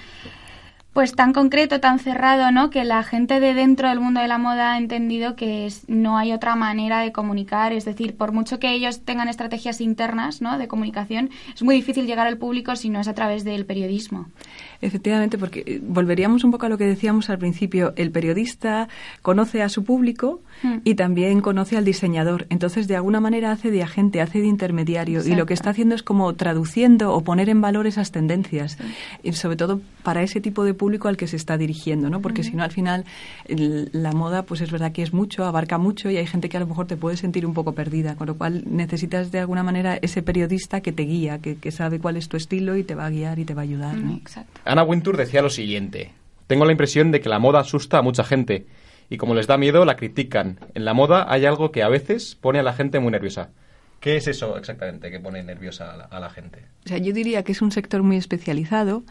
pues 0.98 1.13
tan 1.13 1.32
concreto, 1.32 1.80
tan 1.80 2.00
cerrado, 2.00 2.51
¿no? 2.51 2.72
Que 2.72 2.84
la 2.84 3.04
gente 3.04 3.39
de 3.39 3.54
dentro 3.54 3.88
del 3.88 4.00
mundo 4.00 4.20
de 4.20 4.27
la 4.27 4.39
moda 4.39 4.74
ha 4.74 4.77
entendido 4.80 5.36
que 5.36 5.72
no 5.86 6.18
hay 6.18 6.34
otra 6.34 6.56
manera 6.56 7.01
de 7.01 7.12
comunicar, 7.12 7.72
es 7.72 7.86
decir, 7.86 8.18
por 8.18 8.32
mucho 8.32 8.58
que 8.58 8.72
ellos 8.72 9.01
tengan 9.01 9.30
estrategias 9.30 9.80
internas, 9.80 10.42
¿no? 10.42 10.58
De 10.58 10.68
comunicación, 10.68 11.30
es 11.54 11.62
muy 11.62 11.75
difícil 11.75 12.08
llegar 12.08 12.25
al 12.25 12.39
público 12.39 12.75
si 12.75 12.89
no 12.89 13.00
es 13.00 13.08
a 13.08 13.13
través 13.13 13.44
del 13.44 13.68
periodismo. 13.68 14.25
Efectivamente, 14.82 15.38
porque 15.38 15.64
eh, 15.66 15.82
volveríamos 15.82 16.44
un 16.44 16.52
poco 16.52 16.66
a 16.66 16.70
lo 16.70 16.78
que 16.78 16.86
decíamos 16.86 17.30
al 17.30 17.40
principio, 17.40 17.94
el 17.96 18.12
periodista 18.12 18.88
conoce 19.22 19.62
a 19.62 19.70
su 19.70 19.84
público 19.84 20.42
hmm. 20.64 20.78
y 20.84 20.96
también 20.96 21.42
conoce 21.42 21.78
al 21.78 21.86
diseñador, 21.86 22.46
entonces 22.50 22.88
de 22.88 22.96
alguna 22.96 23.20
manera 23.20 23.52
hace 23.52 23.72
de 23.72 23.84
agente, 23.84 24.22
hace 24.22 24.40
de 24.40 24.48
intermediario 24.48 25.26
y 25.26 25.36
lo 25.36 25.46
que 25.46 25.54
está 25.54 25.72
haciendo 25.72 25.96
es 25.96 26.04
como 26.04 26.34
traduciendo 26.34 27.14
o 27.14 27.24
poner 27.24 27.50
en 27.50 27.62
valor 27.62 27.88
esas 27.88 28.12
tendencias, 28.12 28.78
y 29.24 29.34
sobre 29.34 29.56
todo 29.56 29.82
para 30.04 30.22
ese 30.22 30.42
tipo 30.42 30.64
de 30.64 30.74
público 30.74 31.08
al 31.08 31.18
que 31.18 31.28
se 31.28 31.36
está 31.36 31.58
dirigiendo, 31.58 32.10
¿no? 32.10 32.22
Porque 32.22 32.44
si 32.44 32.56
no 32.56 32.64
al 32.64 32.72
final 32.72 33.06
la 33.48 34.12
moda 34.14 34.44
pues 34.44 34.62
es 34.62 34.72
verdad 34.72 34.92
que 34.92 35.02
es 35.02 35.14
mucho, 35.14 35.46
abarca 35.46 35.78
mucho 35.78 36.10
y 36.10 36.18
hay 36.18 36.28
gente 36.28 36.50
que 36.50 36.58
a 36.58 36.60
lo 36.60 36.68
mejor 36.68 36.88
te 36.88 36.98
puede 36.98 37.18
sentir 37.18 37.46
un 37.46 37.54
poco 37.54 37.74
perdida, 37.74 38.16
con 38.16 38.28
lo 38.28 38.36
cual 38.38 38.64
necesitas 38.66 39.32
de 39.32 39.40
alguna 39.40 39.64
manera 39.64 39.98
ese 40.02 40.22
periodista 40.22 40.82
que 40.82 40.92
te 40.92 41.04
guía, 41.04 41.40
que, 41.40 41.58
sabe 41.72 42.00
cuál 42.00 42.16
es 42.16 42.30
tu 42.30 42.38
estilo 42.38 42.78
y 42.78 42.84
te 42.84 42.96
va 42.96 43.06
a 43.06 43.10
guiar 43.10 43.40
y 43.40 43.46
te 43.46 43.54
va 43.54 43.62
a 43.62 43.64
ayudar, 43.64 43.98
¿no? 43.98 44.14
Exacto. 44.16 44.62
Ana 44.68 44.84
Wintour 44.84 45.18
decía 45.18 45.42
lo 45.42 45.50
siguiente. 45.50 46.12
Tengo 46.48 46.66
la 46.66 46.72
impresión 46.72 47.12
de 47.12 47.20
que 47.20 47.30
la 47.30 47.40
moda 47.40 47.60
asusta 47.60 47.98
a 47.98 48.02
mucha 48.02 48.24
gente 48.24 48.68
y 49.10 49.18
como 49.18 49.34
les 49.34 49.48
da 49.48 49.58
miedo 49.58 49.86
la 49.86 49.96
critican. 49.96 50.60
En 50.74 50.86
la 50.86 50.94
moda 50.94 51.26
hay 51.30 51.46
algo 51.46 51.72
que 51.72 51.84
a 51.84 51.90
veces 51.90 52.36
pone 52.36 52.60
a 52.60 52.64
la 52.64 52.74
gente 52.74 53.00
muy 53.00 53.12
nerviosa. 53.12 53.50
¿Qué 54.00 54.16
es 54.18 54.28
eso 54.28 54.58
exactamente 54.58 55.10
que 55.10 55.20
pone 55.20 55.42
nerviosa 55.44 56.08
a 56.10 56.20
la, 56.20 56.30
gente? 56.30 56.66
O 56.86 56.90
sea, 56.90 57.00
yo 57.00 57.14
diría 57.14 57.44
que 57.44 57.52
es 57.52 57.64
un 57.64 57.72
sector 57.72 58.04
muy 58.04 58.18
especializado, 58.18 59.04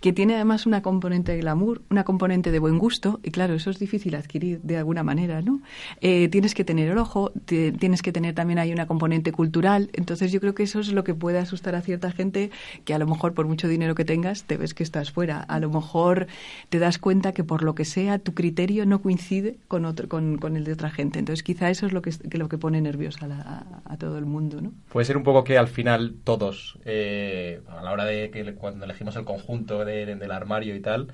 que 0.00 0.12
tiene 0.12 0.34
además 0.34 0.66
una 0.66 0.82
componente 0.82 1.32
de 1.32 1.38
glamour, 1.38 1.82
una 1.90 2.04
componente 2.04 2.50
de 2.50 2.58
buen 2.58 2.78
gusto, 2.78 3.20
y 3.22 3.30
claro, 3.30 3.54
eso 3.54 3.70
es 3.70 3.78
difícil 3.78 4.14
adquirir 4.14 4.60
de 4.62 4.76
alguna 4.76 5.02
manera, 5.02 5.42
¿no? 5.42 5.60
Eh, 6.00 6.28
tienes 6.28 6.54
que 6.54 6.64
tener 6.64 6.90
el 6.90 6.98
ojo, 6.98 7.32
tienes 7.44 8.02
que 8.02 8.12
tener 8.12 8.34
también 8.34 8.58
ahí 8.58 8.72
una 8.72 8.86
componente 8.86 9.32
cultural, 9.32 9.90
entonces 9.92 10.32
yo 10.32 10.40
creo 10.40 10.54
que 10.54 10.62
eso 10.62 10.80
es 10.80 10.92
lo 10.92 11.04
que 11.04 11.14
puede 11.14 11.38
asustar 11.38 11.74
a 11.74 11.82
cierta 11.82 12.10
gente, 12.10 12.50
que 12.84 12.94
a 12.94 12.98
lo 12.98 13.06
mejor 13.06 13.34
por 13.34 13.46
mucho 13.46 13.68
dinero 13.68 13.94
que 13.94 14.04
tengas, 14.04 14.44
te 14.44 14.56
ves 14.56 14.74
que 14.74 14.82
estás 14.82 15.10
fuera. 15.12 15.40
A 15.40 15.60
lo 15.60 15.70
mejor 15.70 16.26
te 16.68 16.78
das 16.78 16.98
cuenta 16.98 17.32
que 17.32 17.44
por 17.44 17.62
lo 17.62 17.74
que 17.74 17.84
sea, 17.84 18.18
tu 18.18 18.34
criterio 18.34 18.86
no 18.86 19.02
coincide 19.02 19.58
con, 19.68 19.84
otro, 19.84 20.08
con, 20.08 20.38
con 20.38 20.56
el 20.56 20.64
de 20.64 20.72
otra 20.72 20.90
gente. 20.90 21.18
Entonces 21.18 21.42
quizá 21.42 21.70
eso 21.70 21.86
es 21.86 21.92
lo 21.92 22.02
que, 22.02 22.12
lo 22.32 22.48
que 22.48 22.58
pone 22.58 22.80
nerviosa 22.80 23.26
a, 23.26 23.82
a 23.84 23.96
todo 23.96 24.18
el 24.18 24.26
mundo 24.26 24.40
¿no? 24.60 24.72
Puede 24.90 25.04
ser 25.04 25.16
un 25.16 25.22
poco 25.22 25.44
que 25.44 25.58
al 25.58 25.68
final 25.68 26.14
todos, 26.24 26.78
eh, 26.84 27.60
a 27.68 27.82
la 27.82 27.92
hora 27.92 28.04
de 28.04 28.30
que 28.30 28.54
cuando 28.54 28.84
elegimos 28.84 29.16
el 29.16 29.24
conjunto 29.24 29.84
del 29.90 30.30
armario 30.32 30.74
y 30.74 30.80
tal, 30.80 31.08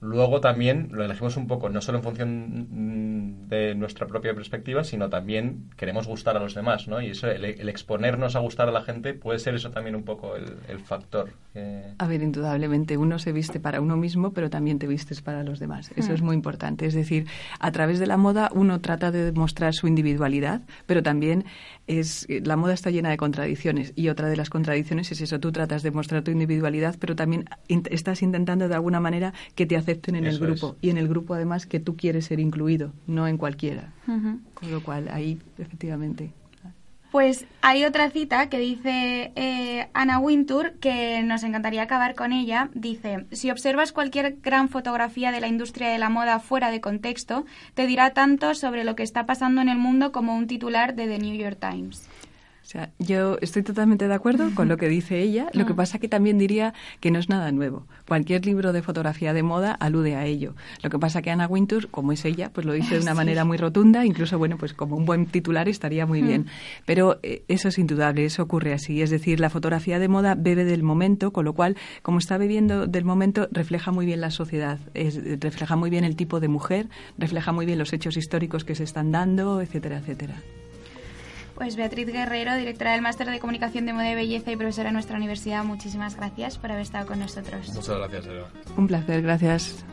Luego 0.00 0.40
también 0.40 0.88
lo 0.92 1.02
elegimos 1.02 1.36
un 1.36 1.46
poco, 1.46 1.70
no 1.70 1.80
solo 1.80 1.98
en 1.98 2.04
función 2.04 2.66
mm, 2.70 3.48
de 3.48 3.74
nuestra 3.74 4.06
propia 4.06 4.34
perspectiva, 4.34 4.84
sino 4.84 5.08
también 5.08 5.70
queremos 5.76 6.06
gustar 6.06 6.36
a 6.36 6.40
los 6.40 6.54
demás, 6.54 6.88
¿no? 6.88 7.00
Y 7.00 7.10
eso, 7.10 7.28
el, 7.28 7.44
exponernos 7.68 8.36
a 8.36 8.40
gustar 8.40 8.68
a 8.68 8.72
la 8.72 8.82
gente 8.82 9.14
puede 9.14 9.38
ser 9.38 9.54
eso 9.54 9.70
también 9.70 9.96
un 9.96 10.04
poco 10.04 10.36
el, 10.36 10.80
factor. 10.80 11.32
A 11.98 12.06
ver, 12.06 12.22
indudablemente, 12.22 12.98
uno 12.98 13.18
se 13.18 13.32
viste 13.32 13.60
para 13.60 13.80
uno 13.80 13.96
mismo, 13.96 14.32
pero 14.32 14.50
también 14.50 14.78
te 14.78 14.86
vistes 14.86 15.22
para 15.22 15.42
los 15.42 15.58
demás. 15.58 15.90
Eso 15.96 16.12
es 16.12 16.20
hmm. 16.20 16.24
muy 16.24 16.34
importante. 16.34 16.84
Es 16.84 16.94
decir, 16.94 17.26
a 17.58 17.72
través 17.72 17.98
de 17.98 18.06
la 18.06 18.18
moda 18.18 18.50
uno 18.52 18.80
trata 18.80 19.10
de 19.10 19.24
demostrar 19.24 19.72
su 19.72 19.86
individualidad, 19.86 20.62
pero 20.86 21.02
también 21.02 21.44
es 21.86 22.26
la 22.28 22.56
moda 22.56 22.74
está 22.74 22.90
llena 22.90 23.10
de 23.10 23.16
contradicciones 23.16 23.92
y 23.94 24.08
otra 24.08 24.28
de 24.28 24.36
las 24.36 24.50
contradicciones 24.50 25.12
es 25.12 25.20
eso, 25.20 25.38
tú 25.38 25.52
tratas 25.52 25.82
de 25.82 25.90
mostrar 25.90 26.22
tu 26.22 26.30
individualidad, 26.30 26.96
pero 26.98 27.14
también 27.14 27.44
estás 27.68 28.22
intentando 28.22 28.68
de 28.68 28.74
alguna 28.74 29.00
manera 29.00 29.32
que 29.54 29.66
te 29.66 29.76
acepten 29.84 30.16
en 30.16 30.26
el 30.26 30.38
grupo 30.38 30.76
y 30.80 30.90
en 30.90 30.98
el 30.98 31.08
grupo 31.08 31.34
además 31.34 31.66
que 31.66 31.80
tú 31.80 31.96
quieres 31.96 32.26
ser 32.26 32.40
incluido, 32.40 32.92
no 33.06 33.28
en 33.28 33.36
cualquiera. 33.36 33.92
Con 34.06 34.70
lo 34.70 34.82
cual 34.82 35.08
ahí 35.08 35.38
efectivamente 35.58 36.32
pues 37.14 37.46
hay 37.62 37.84
otra 37.84 38.10
cita 38.10 38.48
que 38.48 38.58
dice 38.58 39.30
eh, 39.36 39.86
Anna 39.94 40.18
Wintour, 40.18 40.72
que 40.80 41.22
nos 41.22 41.44
encantaría 41.44 41.82
acabar 41.82 42.16
con 42.16 42.32
ella. 42.32 42.70
Dice, 42.74 43.26
si 43.30 43.52
observas 43.52 43.92
cualquier 43.92 44.38
gran 44.42 44.68
fotografía 44.68 45.30
de 45.30 45.40
la 45.40 45.46
industria 45.46 45.90
de 45.90 45.98
la 45.98 46.08
moda 46.08 46.40
fuera 46.40 46.72
de 46.72 46.80
contexto, 46.80 47.46
te 47.74 47.86
dirá 47.86 48.14
tanto 48.14 48.52
sobre 48.56 48.82
lo 48.82 48.96
que 48.96 49.04
está 49.04 49.26
pasando 49.26 49.60
en 49.60 49.68
el 49.68 49.78
mundo 49.78 50.10
como 50.10 50.34
un 50.34 50.48
titular 50.48 50.96
de 50.96 51.06
The 51.06 51.20
New 51.20 51.36
York 51.36 51.58
Times. 51.60 52.08
O 52.64 52.66
sea, 52.66 52.90
yo 52.98 53.36
estoy 53.42 53.62
totalmente 53.62 54.08
de 54.08 54.14
acuerdo 54.14 54.50
con 54.54 54.68
lo 54.68 54.78
que 54.78 54.88
dice 54.88 55.20
ella. 55.20 55.48
Lo 55.52 55.66
que 55.66 55.74
pasa 55.74 55.98
que 55.98 56.08
también 56.08 56.38
diría 56.38 56.72
que 57.00 57.10
no 57.10 57.18
es 57.18 57.28
nada 57.28 57.52
nuevo. 57.52 57.86
Cualquier 58.08 58.46
libro 58.46 58.72
de 58.72 58.80
fotografía 58.80 59.34
de 59.34 59.42
moda 59.42 59.72
alude 59.72 60.16
a 60.16 60.24
ello. 60.24 60.54
Lo 60.82 60.88
que 60.88 60.98
pasa 60.98 61.20
que 61.20 61.30
Ana 61.30 61.46
Wintour, 61.46 61.88
como 61.90 62.12
es 62.12 62.24
ella, 62.24 62.50
pues 62.54 62.64
lo 62.64 62.72
dice 62.72 62.94
de 62.94 63.02
una 63.02 63.12
manera 63.12 63.44
muy 63.44 63.58
rotunda. 63.58 64.06
Incluso, 64.06 64.38
bueno, 64.38 64.56
pues 64.56 64.72
como 64.72 64.96
un 64.96 65.04
buen 65.04 65.26
titular 65.26 65.68
estaría 65.68 66.06
muy 66.06 66.22
bien. 66.22 66.46
Pero 66.86 67.18
eh, 67.22 67.44
eso 67.48 67.68
es 67.68 67.78
indudable, 67.78 68.24
eso 68.24 68.42
ocurre 68.42 68.72
así. 68.72 69.02
Es 69.02 69.10
decir, 69.10 69.40
la 69.40 69.50
fotografía 69.50 69.98
de 69.98 70.08
moda 70.08 70.34
bebe 70.34 70.64
del 70.64 70.82
momento, 70.82 71.34
con 71.34 71.44
lo 71.44 71.52
cual, 71.52 71.76
como 72.00 72.16
está 72.16 72.38
bebiendo 72.38 72.86
del 72.86 73.04
momento, 73.04 73.46
refleja 73.52 73.92
muy 73.92 74.06
bien 74.06 74.22
la 74.22 74.30
sociedad, 74.30 74.78
refleja 74.94 75.76
muy 75.76 75.90
bien 75.90 76.04
el 76.04 76.16
tipo 76.16 76.40
de 76.40 76.48
mujer, 76.48 76.88
refleja 77.18 77.52
muy 77.52 77.66
bien 77.66 77.78
los 77.78 77.92
hechos 77.92 78.16
históricos 78.16 78.64
que 78.64 78.74
se 78.74 78.84
están 78.84 79.12
dando, 79.12 79.60
etcétera, 79.60 79.98
etcétera. 79.98 80.36
Pues 81.54 81.76
Beatriz 81.76 82.08
Guerrero, 82.08 82.54
directora 82.56 82.92
del 82.92 83.02
Máster 83.02 83.30
de 83.30 83.38
Comunicación 83.38 83.86
de 83.86 83.92
Moda 83.92 84.10
y 84.10 84.14
Belleza 84.14 84.50
y 84.50 84.56
profesora 84.56 84.88
de 84.88 84.94
nuestra 84.94 85.16
universidad, 85.16 85.64
muchísimas 85.64 86.16
gracias 86.16 86.58
por 86.58 86.72
haber 86.72 86.82
estado 86.82 87.06
con 87.06 87.20
nosotros. 87.20 87.68
Muchas 87.68 87.96
gracias, 87.96 88.26
Eva. 88.26 88.48
Un 88.76 88.86
placer, 88.86 89.22
gracias. 89.22 89.84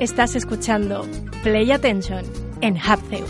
Estás 0.00 0.34
escuchando 0.34 1.06
Play 1.42 1.70
Attention 1.70 2.24
en 2.60 2.76
Hapceu. 2.76 3.26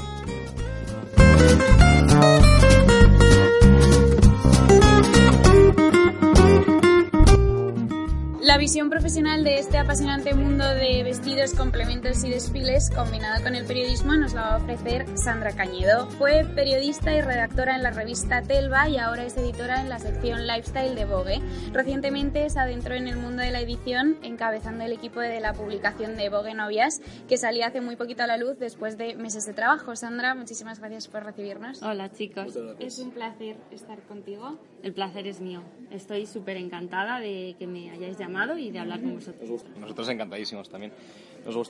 La 8.55 8.59
visión 8.59 8.89
profesional 8.89 9.43
de 9.43 9.59
este 9.59 9.79
apasionante 9.79 10.33
mundo 10.33 10.65
de 10.65 11.03
vestidos, 11.03 11.55
complementos 11.55 12.23
y 12.23 12.31
desfiles, 12.31 12.89
combinado 12.89 13.43
con 13.43 13.57
el 13.57 13.67
periodismo, 13.67 14.15
nos 14.15 14.33
la 14.33 14.43
va 14.43 14.55
a 14.55 14.57
ofrecer 14.59 15.07
Sandra 15.19 15.57
Cañedo. 15.57 16.07
Fue 16.11 16.47
periodista 16.55 17.13
y 17.17 17.21
redactora 17.21 17.75
en 17.75 17.83
la 17.83 17.91
revista 17.91 18.43
Telva 18.43 18.89
y 18.89 18.97
ahora 18.97 19.25
es 19.25 19.37
editora 19.37 19.81
en 19.81 19.89
la 19.89 19.99
sección 19.99 20.47
Lifestyle 20.47 20.95
de 20.95 21.05
Vogue. 21.05 21.41
Recientemente 21.73 22.49
se 22.49 22.61
adentró 22.61 22.95
en 22.95 23.09
el 23.09 23.17
mundo 23.17 23.43
de 23.43 23.51
la 23.51 23.61
edición, 23.61 24.19
encabezando 24.23 24.85
el 24.85 24.93
equipo 24.93 25.19
de 25.19 25.41
la 25.41 25.53
publicación 25.53 26.17
de 26.17 26.29
Vogue 26.29 26.55
Novias, 26.55 27.01
que 27.27 27.37
salía 27.37 27.67
hace 27.67 27.81
muy 27.81 27.97
poquito 27.97 28.23
a 28.23 28.29
la 28.29 28.37
luz 28.37 28.57
después 28.61 28.97
de 28.97 29.17
meses 29.17 29.47
de 29.47 29.55
trabajo. 29.55 29.97
Sandra, 29.97 30.37
muchísimas 30.37 30.79
gracias 30.79 31.09
por 31.09 31.25
recibirnos. 31.25 31.83
Hola 31.83 32.13
chicos. 32.13 32.57
Es 32.79 33.01
un 33.01 33.11
placer 33.11 33.57
estar 33.73 34.01
contigo. 34.03 34.61
El 34.85 34.93
placer 34.93 35.27
es 35.27 35.41
mío. 35.41 35.65
Estoy 35.91 36.27
súper 36.27 36.57
encantada 36.57 37.19
de 37.19 37.57
que 37.59 37.67
me 37.67 37.91
hayáis 37.91 38.17
llamado 38.17 38.44
y 38.57 38.71
de 38.71 38.79
hablar 38.79 39.01
con 39.01 39.15
vosotros. 39.15 39.65
Nosotros 39.79 40.09
encantadísimos 40.09 40.69
también. 40.69 40.93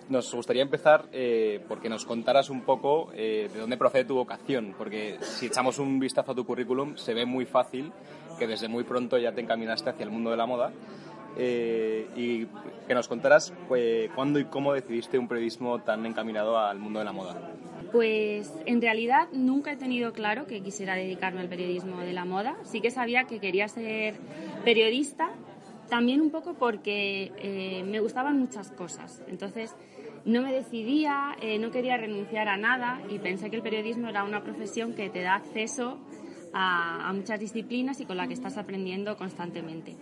Nos, 0.08 0.34
gustaría 0.34 0.62
empezar 0.62 1.06
eh, 1.12 1.60
porque 1.68 1.88
nos 1.88 2.04
contaras 2.04 2.50
un 2.50 2.62
poco 2.62 3.10
eh, 3.14 3.48
de 3.52 3.58
dónde 3.58 3.76
procede 3.76 4.04
tu 4.04 4.14
vocación, 4.14 4.74
porque 4.76 5.16
si 5.20 5.46
echamos 5.46 5.78
un 5.78 5.98
vistazo 5.98 6.32
a 6.32 6.34
tu 6.34 6.44
currículum 6.44 6.96
se 6.96 7.14
ve 7.14 7.26
muy 7.26 7.44
fácil 7.44 7.92
que 8.38 8.46
desde 8.46 8.68
muy 8.68 8.84
pronto 8.84 9.18
ya 9.18 9.32
te 9.32 9.40
encaminaste 9.40 9.90
hacia 9.90 10.04
el 10.04 10.10
mundo 10.10 10.30
de 10.30 10.36
la 10.36 10.46
moda. 10.46 10.72
Eh, 11.36 12.06
y 12.14 12.46
que 12.86 12.94
nos 12.94 13.08
contaras 13.08 13.52
pues, 13.66 14.08
cuándo 14.14 14.38
y 14.38 14.44
cómo 14.44 14.72
decidiste 14.72 15.18
un 15.18 15.26
periodismo 15.26 15.80
tan 15.80 16.06
encaminado 16.06 16.58
al 16.58 16.78
mundo 16.78 17.00
de 17.00 17.04
la 17.04 17.12
moda. 17.12 17.36
Pues 17.90 18.52
en 18.66 18.80
realidad 18.80 19.28
nunca 19.32 19.72
he 19.72 19.76
tenido 19.76 20.12
claro 20.12 20.46
que 20.46 20.62
quisiera 20.62 20.94
dedicarme 20.94 21.40
al 21.40 21.48
periodismo 21.48 22.00
de 22.00 22.12
la 22.12 22.24
moda. 22.24 22.56
Sí 22.64 22.80
que 22.80 22.90
sabía 22.90 23.24
que 23.24 23.40
quería 23.40 23.68
ser 23.68 24.14
periodista, 24.64 25.30
también 25.94 26.20
un 26.20 26.30
poco 26.30 26.54
porque 26.54 27.30
eh, 27.38 27.84
me 27.86 28.00
gustaban 28.00 28.36
muchas 28.36 28.72
cosas. 28.72 29.22
Entonces 29.28 29.76
no 30.24 30.42
me 30.42 30.52
decidía, 30.52 31.36
eh, 31.40 31.60
no 31.60 31.70
quería 31.70 31.96
renunciar 31.96 32.48
a 32.48 32.56
nada 32.56 33.00
y 33.08 33.20
pensé 33.20 33.48
que 33.48 33.54
el 33.54 33.62
periodismo 33.62 34.08
era 34.08 34.24
una 34.24 34.42
profesión 34.42 34.94
que 34.94 35.08
te 35.08 35.22
da 35.22 35.36
acceso 35.36 36.00
a, 36.52 37.12
muchas 37.14 37.38
disciplinas 37.38 38.00
y 38.00 38.06
con 38.06 38.16
la 38.16 38.26
que 38.26 38.34
estás 38.34 38.56
aprendiendo 38.56 39.16
constantemente. 39.16 39.94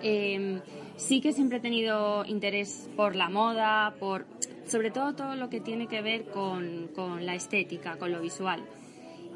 Em, 0.00 0.60
sí 0.94 1.20
que 1.20 1.32
siempre 1.32 1.58
he 1.58 1.60
tenido 1.60 2.24
interés 2.24 2.88
por 2.94 3.16
la 3.16 3.28
moda, 3.28 3.96
por 3.98 4.26
sobre 4.68 4.92
todo 4.92 5.16
todo 5.16 5.34
lo 5.34 5.50
que 5.50 5.58
tiene 5.58 5.88
que 5.88 6.02
ver 6.02 6.26
con, 6.26 6.88
con 6.94 7.26
la 7.26 7.34
estética, 7.34 7.98
con 7.98 8.12
lo 8.12 8.20
visual. 8.20 8.62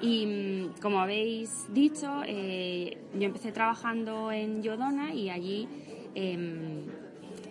Y 0.01 0.27
mm, 0.27 0.81
como 0.81 1.01
habéis 1.01 1.73
dicho, 1.73 2.23
eh, 2.27 2.99
yo 3.15 3.23
empecé 3.23 3.53
trabajando 3.53 4.33
en 4.33 4.63
Yodona 4.63 5.15
y 5.15 5.31
allí 5.31 5.69
em, 6.15 6.83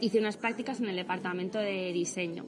hice 0.02 0.20
unas 0.20 0.38
prácticas 0.38 0.80
en 0.80 0.88
el 0.90 0.96
departamento 0.96 1.60
de 1.60 1.92
diseño. 1.94 2.46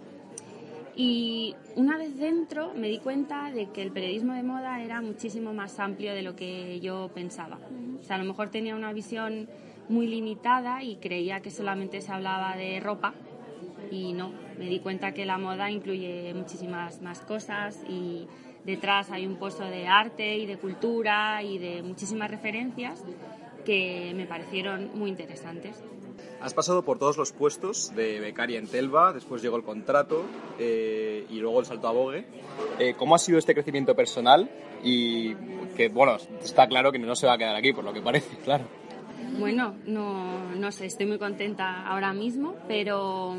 Y 0.98 1.56
una 1.76 1.98
vez 1.98 2.18
dentro 2.18 2.74
me 2.74 2.88
di 2.88 3.00
cuenta 3.00 3.52
de 3.52 3.70
que 3.72 3.82
el 3.82 3.92
periodismo 3.92 4.34
de 4.34 4.44
moda 4.44 4.82
era 4.82 5.02
muchísimo 5.02 5.54
más 5.54 5.80
amplio 5.80 6.14
de 6.14 6.22
lo 6.22 6.36
que 6.36 6.80
yo 6.80 7.12
pensaba. 7.14 7.60
O 8.00 8.04
sea, 8.04 8.16
a 8.16 8.20
lo 8.20 8.26
mejor 8.26 8.50
tenía 8.50 8.76
una 8.76 8.94
visión 8.94 9.50
muy 9.90 10.08
limitada 10.08 10.84
y 10.84 10.96
creía 10.98 11.42
que 11.42 11.52
solamente 11.52 12.02
se 12.02 12.12
hablaba 12.12 12.56
de 12.56 12.80
ropa 12.80 13.14
y 13.92 14.14
no, 14.14 14.32
me 14.58 14.66
di 14.66 14.80
cuenta 14.80 15.14
que 15.14 15.26
la 15.26 15.38
moda 15.38 15.70
incluye 15.70 16.34
muchísimas 16.34 17.02
más 17.02 17.22
cosas 17.22 17.84
y 17.88 18.28
detrás 18.66 19.12
hay 19.12 19.26
un 19.26 19.38
pozo 19.38 19.64
de 19.64 19.88
arte 19.88 20.38
y 20.38 20.46
de 20.46 20.58
cultura 20.58 21.42
y 21.44 21.58
de 21.58 21.84
muchísimas 21.84 22.30
referencias 22.30 23.04
que 23.66 24.14
me 24.16 24.26
parecieron 24.26 24.92
muy 24.94 25.10
interesantes. 25.10 25.84
Has 26.42 26.54
pasado 26.54 26.84
por 26.84 27.00
todos 27.00 27.18
los 27.18 27.32
puestos 27.32 27.94
de 27.96 28.20
becaria 28.20 28.60
en 28.60 28.68
Telva, 28.68 29.14
después 29.14 29.42
llegó 29.42 29.58
el 29.58 29.64
contrato 29.64 30.26
eh, 30.60 31.26
y 31.30 31.40
luego 31.40 31.60
el 31.60 31.66
salto 31.66 31.88
a 31.88 31.92
Vogue. 31.92 32.26
Eh, 32.78 32.94
¿Cómo 32.98 33.16
ha 33.16 33.18
sido 33.18 33.40
este 33.40 33.54
crecimiento 33.54 33.96
personal? 33.96 34.50
Y 34.84 35.34
que, 35.76 35.90
bueno, 35.90 36.18
está 36.44 36.68
claro 36.68 36.92
que 36.92 37.00
no 37.00 37.16
se 37.16 37.26
va 37.26 37.34
a 37.34 37.38
quedar 37.38 37.56
aquí, 37.56 37.74
por 37.74 37.84
lo 37.84 37.94
que 37.94 38.02
parece, 38.02 38.38
claro. 38.44 38.66
Bueno, 39.40 39.76
no, 39.86 40.54
no 40.56 40.72
sé, 40.72 40.86
estoy 40.86 41.08
muy 41.08 41.18
contenta 41.18 41.86
ahora 41.88 42.14
mismo, 42.14 42.56
pero 42.68 43.36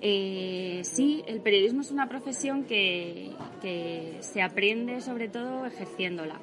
eh, 0.00 0.80
sí, 0.84 1.22
el 1.26 1.40
periodismo 1.40 1.80
es 1.80 1.90
una 1.90 2.08
profesión 2.08 2.64
que, 2.64 3.32
que 3.60 4.18
se 4.20 4.42
aprende 4.42 5.00
sobre 5.00 5.28
todo 5.28 5.66
ejerciéndola. 5.66 6.38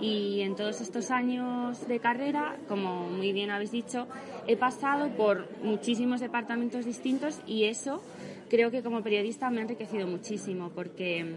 Y 0.00 0.40
en 0.40 0.56
todos 0.56 0.80
estos 0.80 1.10
años 1.10 1.86
de 1.86 2.00
carrera, 2.00 2.56
como 2.68 3.08
muy 3.08 3.32
bien 3.32 3.50
habéis 3.50 3.70
dicho, 3.70 4.06
he 4.46 4.56
pasado 4.56 5.08
por 5.10 5.48
muchísimos 5.62 6.20
departamentos 6.20 6.84
distintos 6.84 7.40
y 7.46 7.64
eso 7.64 8.02
creo 8.48 8.70
que 8.70 8.82
como 8.82 9.02
periodista 9.02 9.50
me 9.50 9.60
ha 9.60 9.62
enriquecido 9.62 10.06
muchísimo 10.06 10.70
porque 10.74 11.34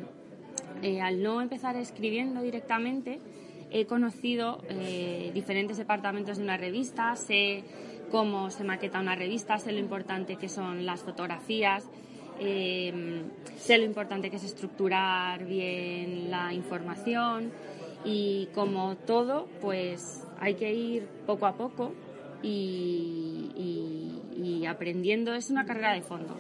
eh, 0.82 1.02
al 1.02 1.22
no 1.22 1.42
empezar 1.42 1.76
escribiendo 1.76 2.42
directamente 2.42 3.20
he 3.70 3.86
conocido 3.86 4.62
eh, 4.70 5.32
diferentes 5.34 5.78
departamentos 5.78 6.38
de 6.38 6.44
una 6.44 6.58
revista, 6.58 7.16
sé 7.16 7.64
cómo 8.12 8.50
se 8.50 8.64
maqueta 8.64 9.00
una 9.00 9.16
revista, 9.16 9.58
sé 9.58 9.72
lo 9.72 9.80
importante 9.80 10.36
que 10.36 10.50
son 10.50 10.86
las 10.86 11.02
fotografías, 11.02 11.90
eh, 12.40 13.24
sé 13.58 13.78
lo 13.78 13.84
importante 13.84 14.30
que 14.30 14.38
es 14.38 14.44
estructurar 14.44 15.46
bien 15.46 16.30
la 16.30 16.54
información 16.54 17.52
y 18.06 18.48
como 18.54 18.96
todo, 18.96 19.48
pues 19.62 20.24
hay 20.40 20.56
que 20.56 20.74
ir 20.74 21.08
poco 21.26 21.46
a 21.46 21.54
poco 21.54 21.94
y, 22.44 23.44
aprendiendo. 24.68 25.34
Es 25.34 25.50
una 25.50 25.66
carrera 25.66 25.94
de 25.94 26.02
fondo. 26.02 26.36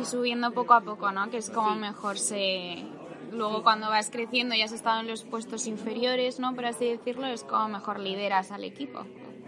Y 0.00 0.04
subiendo 0.04 0.50
poco 0.52 0.74
a 0.74 0.80
poco, 0.80 1.12
¿no? 1.12 1.30
Que 1.30 1.38
es 1.38 1.50
como 1.50 1.74
mejor 1.76 2.18
se... 2.18 2.84
Luego 3.32 3.62
cuando 3.62 3.88
vas 3.88 4.10
creciendo 4.10 4.54
y 4.54 4.62
has 4.62 4.72
estado 4.72 5.00
en 5.00 5.08
los 5.08 5.24
puestos 5.24 5.66
inferiores, 5.66 6.38
¿no? 6.40 6.54
Por 6.54 6.66
así 6.66 6.86
decirlo, 6.86 7.26
es 7.26 7.44
como 7.44 7.68
mejor 7.68 8.00
lideras 8.00 8.50
al 8.50 8.64
equipo. 8.64 9.04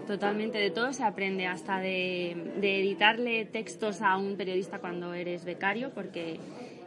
Totalmente, 0.09 0.57
de 0.57 0.71
todo 0.71 0.95
se 0.95 1.05
aprende, 1.05 1.47
hasta 1.47 1.81
de, 1.81 2.31
editarle 2.63 3.45
textos 3.45 4.01
a 4.01 4.17
un 4.17 4.39
periodista 4.39 4.79
cuando 4.79 5.13
eres 5.13 5.45
becario, 5.45 5.91
porque 5.91 6.41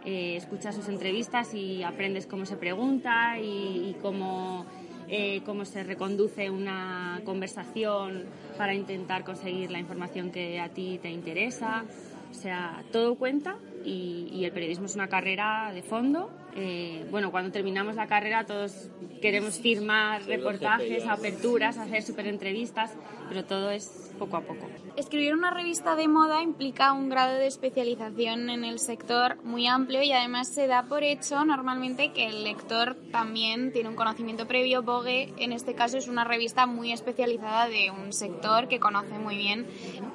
eh, 0.03 0.37
escuchas 0.37 0.73
sus 0.73 0.89
entrevistas 0.89 1.53
y 1.53 1.83
aprendes 1.83 2.25
cómo 2.25 2.47
se 2.47 2.57
pregunta 2.57 3.37
y, 3.39 3.95
cómo, 4.01 4.65
eh, 5.07 5.43
cómo 5.45 5.65
se 5.65 5.83
reconduce 5.83 6.49
una 6.49 7.21
conversación 7.23 8.23
para 8.57 8.73
intentar 8.73 9.23
conseguir 9.23 9.69
la 9.69 9.77
información 9.77 10.31
que 10.31 10.59
a 10.59 10.69
ti 10.69 10.97
te 10.99 11.11
interesa. 11.11 11.85
O 12.31 12.33
sea, 12.33 12.83
todo 12.91 13.13
cuenta 13.19 13.55
y, 13.85 14.43
el 14.43 14.51
periodismo 14.51 14.87
es 14.87 14.95
una 14.95 15.09
carrera 15.09 15.71
de 15.71 15.83
fondo. 15.83 16.31
Eh, 16.55 17.05
bueno, 17.09 17.31
cuando 17.31 17.51
terminamos 17.51 17.95
la 17.95 18.07
carrera 18.07 18.45
todos 18.45 18.89
queremos 19.21 19.59
firmar 19.59 20.23
reportajes, 20.25 21.05
aperturas, 21.07 21.77
hacer 21.77 22.03
super 22.03 22.27
entrevistas, 22.27 22.91
pero 23.29 23.45
todo 23.45 23.71
es 23.71 24.11
poco 24.19 24.37
a 24.37 24.41
poco. 24.41 24.67
Escribir 24.97 25.33
una 25.33 25.51
revista 25.51 25.95
de 25.95 26.07
moda 26.07 26.41
implica 26.41 26.91
un 26.91 27.09
grado 27.09 27.35
de 27.35 27.47
especialización 27.47 28.49
en 28.49 28.65
el 28.65 28.79
sector 28.79 29.41
muy 29.43 29.65
amplio 29.67 30.03
y 30.03 30.11
además 30.11 30.49
se 30.49 30.67
da 30.67 30.83
por 30.83 31.03
hecho 31.03 31.45
normalmente 31.45 32.11
que 32.11 32.27
el 32.27 32.43
lector 32.43 32.97
también 33.11 33.71
tiene 33.71 33.89
un 33.89 33.95
conocimiento 33.95 34.47
previo. 34.47 34.83
Vogue, 34.83 35.33
en 35.37 35.53
este 35.53 35.75
caso, 35.75 35.97
es 35.97 36.07
una 36.07 36.23
revista 36.23 36.65
muy 36.65 36.91
especializada 36.91 37.67
de 37.67 37.91
un 37.91 38.11
sector 38.11 38.67
que 38.67 38.79
conoce 38.79 39.17
muy 39.17 39.37
bien 39.37 39.65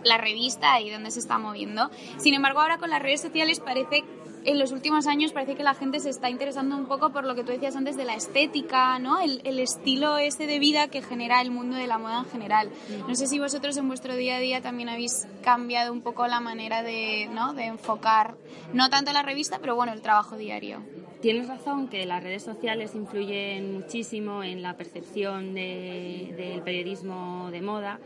la 0.05 0.19
revista 0.19 0.81
y 0.81 0.91
dónde 0.91 1.11
se 1.11 1.21
está 1.21 1.39
moviendo. 1.39 1.91
Sin 2.19 2.35
embargo, 2.35 2.61
ahora 2.61 2.79
con 2.79 2.91
las 2.91 3.03
redes 3.03 3.23
sociales 3.23 3.61
parece 3.61 4.05
en 4.47 4.61
los 4.61 4.71
últimos 4.71 5.09
años 5.09 5.33
parece 5.33 5.57
que 5.57 5.65
la 5.65 5.75
gente 5.75 5.99
se 5.99 6.09
está 6.09 6.31
interesando 6.31 6.77
un 6.77 6.87
poco 6.87 7.11
por 7.11 7.25
lo 7.25 7.35
que 7.35 7.43
tú 7.43 7.51
decías 7.51 7.75
antes 7.75 7.97
de 7.97 8.05
la 8.05 8.15
estética, 8.15 8.99
¿no? 9.01 9.19
El, 9.21 9.59
estilo 9.59 10.19
ese 10.19 10.47
de 10.47 10.61
vida 10.61 10.87
que 10.87 11.03
genera 11.03 11.41
el 11.41 11.51
mundo 11.51 11.77
de 11.77 11.89
la 11.89 11.99
moda 11.99 12.21
en 12.21 12.27
general. 12.27 12.71
No 13.09 13.15
sé 13.17 13.27
si 13.27 13.41
vosotros 13.41 13.77
en 13.77 13.89
vuestro 13.89 14.15
día 14.15 14.37
a 14.37 14.41
día 14.41 14.63
también 14.63 14.89
habéis 14.89 15.27
cambiado 15.43 15.93
un 15.93 16.01
poco 16.01 16.27
la 16.29 16.39
manera 16.39 16.85
de, 16.85 17.29
¿no? 17.33 17.55
de 17.55 17.65
enfocar, 17.65 18.37
no 18.73 18.89
tanto 18.89 19.13
la 19.13 19.23
revista, 19.23 19.59
pero 19.59 19.75
bueno, 19.75 19.93
el 19.93 20.01
trabajo 20.01 20.37
diario. 20.37 20.81
Tienes 21.21 21.49
razón 21.49 21.89
que 21.89 22.07
las 22.07 22.23
redes 22.23 22.45
sociales 22.45 22.95
influyen 22.95 23.73
muchísimo 23.73 24.45
en 24.45 24.63
la 24.63 24.77
percepción 24.77 25.55
del 25.55 26.63
periodismo 26.65 27.51
de 27.51 27.63
moda. 27.63 27.99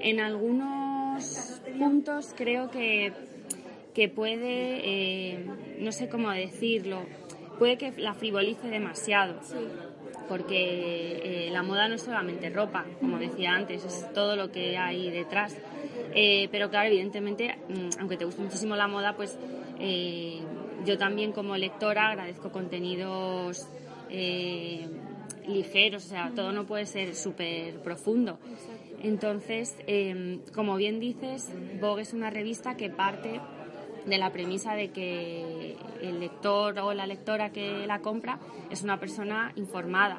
En 0.00 0.20
algunos 0.20 1.60
puntos 1.78 2.34
creo 2.36 2.70
que 2.70 3.12
que 3.94 4.08
puede, 4.08 4.80
eh, 4.84 5.44
no 5.78 5.92
sé 5.92 6.08
cómo 6.08 6.30
decirlo, 6.30 7.02
puede 7.58 7.76
que 7.76 7.92
la 7.92 8.14
frivolice 8.14 8.68
demasiado. 8.68 9.40
Porque 10.28 11.48
eh, 11.48 11.50
la 11.50 11.64
moda 11.64 11.88
no 11.88 11.96
es 11.96 12.02
solamente 12.02 12.50
ropa, 12.50 12.86
como 13.00 13.18
decía 13.18 13.52
antes, 13.52 13.84
es 13.84 14.12
todo 14.14 14.36
lo 14.36 14.52
que 14.52 14.76
hay 14.76 15.10
detrás. 15.10 15.56
Eh, 16.14 16.48
pero 16.52 16.70
claro, 16.70 16.88
evidentemente, 16.88 17.56
mm, 17.68 17.98
aunque 17.98 18.16
te 18.16 18.24
guste 18.24 18.40
muchísimo 18.40 18.76
la 18.76 18.86
moda, 18.86 19.16
pues 19.16 19.36
yo 20.84 20.98
también 20.98 21.32
como 21.32 21.56
lectora 21.56 22.10
agradezco 22.10 22.52
contenidos 22.52 23.66
ligeros, 25.48 26.04
o 26.04 26.08
sea, 26.08 26.32
todo 26.36 26.52
no 26.52 26.66
puede 26.66 26.84
ser 26.84 27.16
súper 27.16 27.80
profundo. 27.80 28.38
Entonces, 29.02 29.74
como 30.54 30.76
bien 30.76 31.00
dices, 31.00 31.50
Vogue 31.80 32.02
es 32.02 32.12
una 32.12 32.28
revista 32.28 32.76
que 32.76 32.90
parte 32.90 33.40
de 34.06 34.18
la 34.18 34.30
premisa 34.30 34.74
de 34.74 34.90
que 34.90 35.76
el 36.02 36.20
lector 36.20 36.78
o 36.78 36.94
la 36.94 37.06
lectora 37.06 37.50
que 37.50 37.86
la 37.86 38.00
compra 38.00 38.38
es 38.70 38.82
una 38.82 38.98
persona 38.98 39.52
informada. 39.56 40.18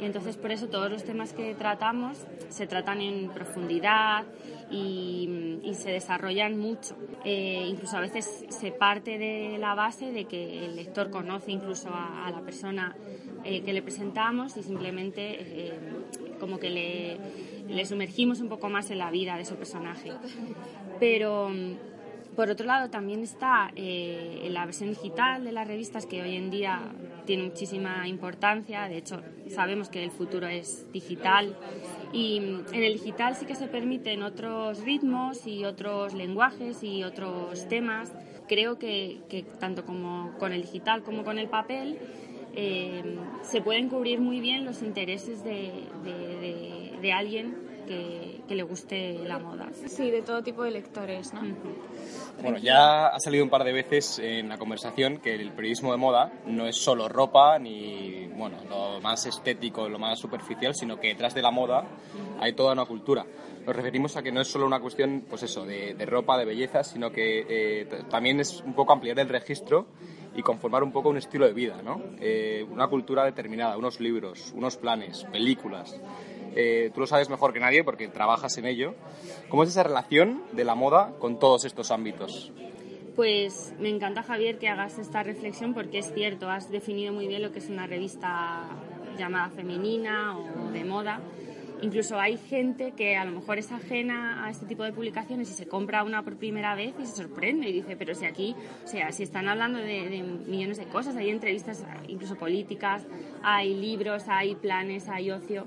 Y 0.00 0.04
entonces 0.04 0.36
por 0.36 0.50
eso 0.50 0.68
todos 0.68 0.90
los 0.90 1.04
temas 1.04 1.32
que 1.32 1.54
tratamos 1.54 2.18
se 2.48 2.66
tratan 2.66 3.00
en 3.00 3.30
profundidad 3.30 4.24
y, 4.70 5.50
se 5.74 5.90
desarrollan 5.90 6.58
mucho. 6.58 6.96
Eh, 7.24 7.66
incluso 7.66 7.96
a 7.96 8.00
veces 8.00 8.44
se 8.50 8.70
parte 8.70 9.18
de 9.18 9.56
la 9.58 9.74
base 9.74 10.12
de 10.12 10.26
que 10.26 10.64
el 10.64 10.76
lector 10.76 11.10
conoce 11.10 11.50
incluso 11.50 11.88
a, 11.92 12.30
la 12.30 12.40
persona 12.42 12.94
eh, 13.42 13.62
que 13.62 13.72
le 13.72 13.82
presentamos 13.82 14.56
y 14.56 14.62
simplemente 14.62 15.38
eh, 15.40 15.78
como 16.38 16.58
que 16.60 16.70
le, 16.70 17.16
le 17.68 17.86
sumergimos 17.86 18.40
un 18.40 18.48
poco 18.48 18.68
más 18.68 18.90
en 18.90 18.98
la 18.98 19.10
vida 19.10 19.36
de 19.36 19.42
ese 19.42 19.54
personaje. 19.54 20.12
Pero 21.00 21.50
por 22.36 22.48
otro 22.48 22.66
lado, 22.66 22.88
también 22.88 23.22
está 23.22 23.70
eh, 23.76 24.48
la 24.50 24.64
versión 24.64 24.90
digital 24.90 25.44
de 25.44 25.52
las 25.52 25.66
revistas, 25.66 26.06
que 26.06 26.22
hoy 26.22 26.36
en 26.36 26.50
día 26.50 26.80
tiene 27.26 27.42
muchísima 27.42 28.08
importancia. 28.08 28.88
De 28.88 28.96
hecho, 28.96 29.20
sabemos 29.48 29.90
que 29.90 30.02
el 30.02 30.10
futuro 30.10 30.46
es 30.46 30.90
digital. 30.92 31.56
Y 32.12 32.40
mm, 32.40 32.74
en 32.74 32.82
el 32.82 32.94
digital 32.94 33.36
sí 33.36 33.44
que 33.44 33.54
se 33.54 33.66
permiten 33.66 34.22
otros 34.22 34.82
ritmos 34.82 35.46
y 35.46 35.64
otros 35.64 36.14
lenguajes 36.14 36.82
y 36.82 37.04
otros 37.04 37.68
temas. 37.68 38.12
Creo 38.48 38.78
que, 38.78 39.44
tanto 39.60 39.84
como 39.84 40.32
con 40.38 40.52
el 40.52 40.62
digital 40.62 41.02
como 41.02 41.24
con 41.24 41.38
el 41.38 41.48
papel 41.48 41.98
eh, 42.54 43.16
se 43.42 43.62
pueden 43.62 43.88
cubrir 43.88 44.20
muy 44.20 44.40
bien 44.40 44.64
los 44.64 44.82
intereses 44.82 45.42
de, 45.42 45.70
de 47.00 47.12
alguien 47.12 47.61
que, 47.86 48.40
le 48.48 48.62
guste 48.62 49.18
la 49.24 49.38
moda. 49.38 49.68
Sí, 49.86 50.10
de 50.10 50.22
todo 50.22 50.42
tipo 50.42 50.62
de 50.62 50.72
lectores, 50.72 51.32
¿no? 51.32 51.40
Bueno, 52.40 52.58
ya 52.58 53.06
ha 53.06 53.18
salido 53.18 53.44
un 53.44 53.50
par 53.50 53.64
de 53.64 53.72
veces 53.72 54.18
en 54.18 54.48
la 54.48 54.58
conversación 54.58 55.18
que 55.18 55.34
el 55.34 55.52
periodismo 55.52 55.92
de 55.92 55.98
moda 55.98 56.32
no 56.46 56.66
es 56.66 56.76
solo 56.76 57.08
ropa 57.08 57.58
ni, 57.58 58.26
bueno, 58.36 58.58
lo 58.68 59.00
más 59.00 59.24
estético, 59.26 59.88
lo 59.88 59.98
más 59.98 60.18
superficial, 60.18 60.74
sino 60.74 61.00
que 61.00 61.08
detrás 61.08 61.34
de 61.34 61.42
la 61.42 61.50
moda 61.50 61.84
hay 62.40 62.52
toda 62.52 62.72
una 62.72 62.84
cultura. 62.84 63.24
Nos 63.64 63.76
referimos 63.76 64.16
a 64.16 64.22
que 64.22 64.32
no 64.32 64.40
es 64.40 64.48
solo 64.48 64.66
una 64.66 64.80
cuestión, 64.80 65.24
pues 65.28 65.44
eso, 65.44 65.64
de, 65.64 65.94
ropa, 66.04 66.36
de 66.36 66.44
belleza, 66.44 66.82
sino 66.82 67.12
que 67.12 67.46
eh, 67.48 67.86
también 68.10 68.40
es 68.40 68.60
un 68.60 68.74
poco 68.74 68.92
ampliar 68.92 69.18
el 69.20 69.28
registro 69.28 69.86
y 70.34 70.42
conformar 70.42 70.82
un 70.82 70.92
poco 70.92 71.10
un 71.10 71.18
estilo 71.18 71.46
de 71.46 71.52
vida, 71.52 71.80
¿no? 71.82 72.00
Eh, 72.20 72.66
una 72.68 72.88
cultura 72.88 73.24
determinada, 73.24 73.76
unos 73.76 74.00
libros, 74.00 74.52
unos 74.56 74.76
planes, 74.76 75.24
películas. 75.30 76.00
Eh, 76.54 76.90
tú 76.94 77.00
lo 77.00 77.06
sabes 77.06 77.30
mejor 77.30 77.52
que 77.52 77.60
nadie 77.60 77.84
porque 77.84 78.08
trabajas 78.08 78.56
en 78.58 78.66
ello. 78.66 78.94
¿Cómo 79.48 79.62
es 79.62 79.70
esa 79.70 79.82
relación 79.82 80.42
de 80.52 80.64
la 80.64 80.74
moda 80.74 81.14
con 81.18 81.38
todos 81.38 81.64
estos 81.64 81.90
ámbitos? 81.90 82.52
Pues 83.16 83.74
me 83.78 83.90
encanta, 83.90 84.22
Javier, 84.22 84.58
que 84.58 84.68
hagas 84.68 84.98
esta 84.98 85.22
reflexión 85.22 85.74
porque 85.74 85.98
es 85.98 86.12
cierto, 86.14 86.48
has 86.48 86.70
definido 86.70 87.12
muy 87.12 87.26
bien 87.26 87.42
lo 87.42 87.52
que 87.52 87.58
es 87.58 87.68
una 87.68 87.86
revista 87.86 88.68
llamada 89.18 89.50
femenina 89.50 90.38
o 90.38 90.70
de 90.70 90.84
moda. 90.84 91.20
Incluso 91.82 92.18
hay 92.18 92.38
gente 92.38 92.92
que 92.92 93.16
a 93.16 93.24
lo 93.24 93.32
mejor 93.32 93.58
es 93.58 93.72
ajena 93.72 94.46
a 94.46 94.50
este 94.50 94.66
tipo 94.66 94.84
de 94.84 94.92
publicaciones 94.92 95.50
y 95.50 95.52
se 95.52 95.66
compra 95.66 96.04
una 96.04 96.22
por 96.22 96.36
primera 96.36 96.76
vez 96.76 96.94
y 96.98 97.06
se 97.06 97.16
sorprende 97.16 97.68
y 97.68 97.72
dice, 97.72 97.96
pero 97.96 98.14
si 98.14 98.24
aquí, 98.24 98.54
o 98.84 98.86
sea, 98.86 99.10
si 99.10 99.24
están 99.24 99.48
hablando 99.48 99.80
de, 99.80 100.08
de 100.08 100.22
millones 100.22 100.78
de 100.78 100.86
cosas, 100.86 101.16
hay 101.16 101.28
entrevistas 101.30 101.84
incluso 102.06 102.36
políticas, 102.36 103.04
hay 103.42 103.74
libros, 103.74 104.24
hay 104.28 104.54
planes, 104.54 105.08
hay 105.08 105.32
ocio 105.32 105.66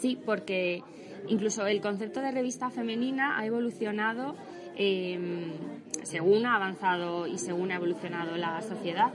Sí, 0.00 0.18
porque 0.24 0.82
incluso 1.28 1.66
el 1.66 1.80
concepto 1.80 2.20
de 2.20 2.30
revista 2.30 2.70
femenina 2.70 3.38
ha 3.38 3.44
evolucionado 3.44 4.34
em, 4.76 5.52
según 6.02 6.46
ha 6.46 6.56
avanzado 6.56 7.26
y 7.26 7.38
según 7.38 7.70
ha 7.72 7.76
evolucionado 7.76 8.36
la 8.36 8.62
sociedad. 8.62 9.12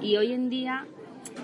Y 0.00 0.16
hoy 0.16 0.32
en 0.32 0.48
día 0.48 0.86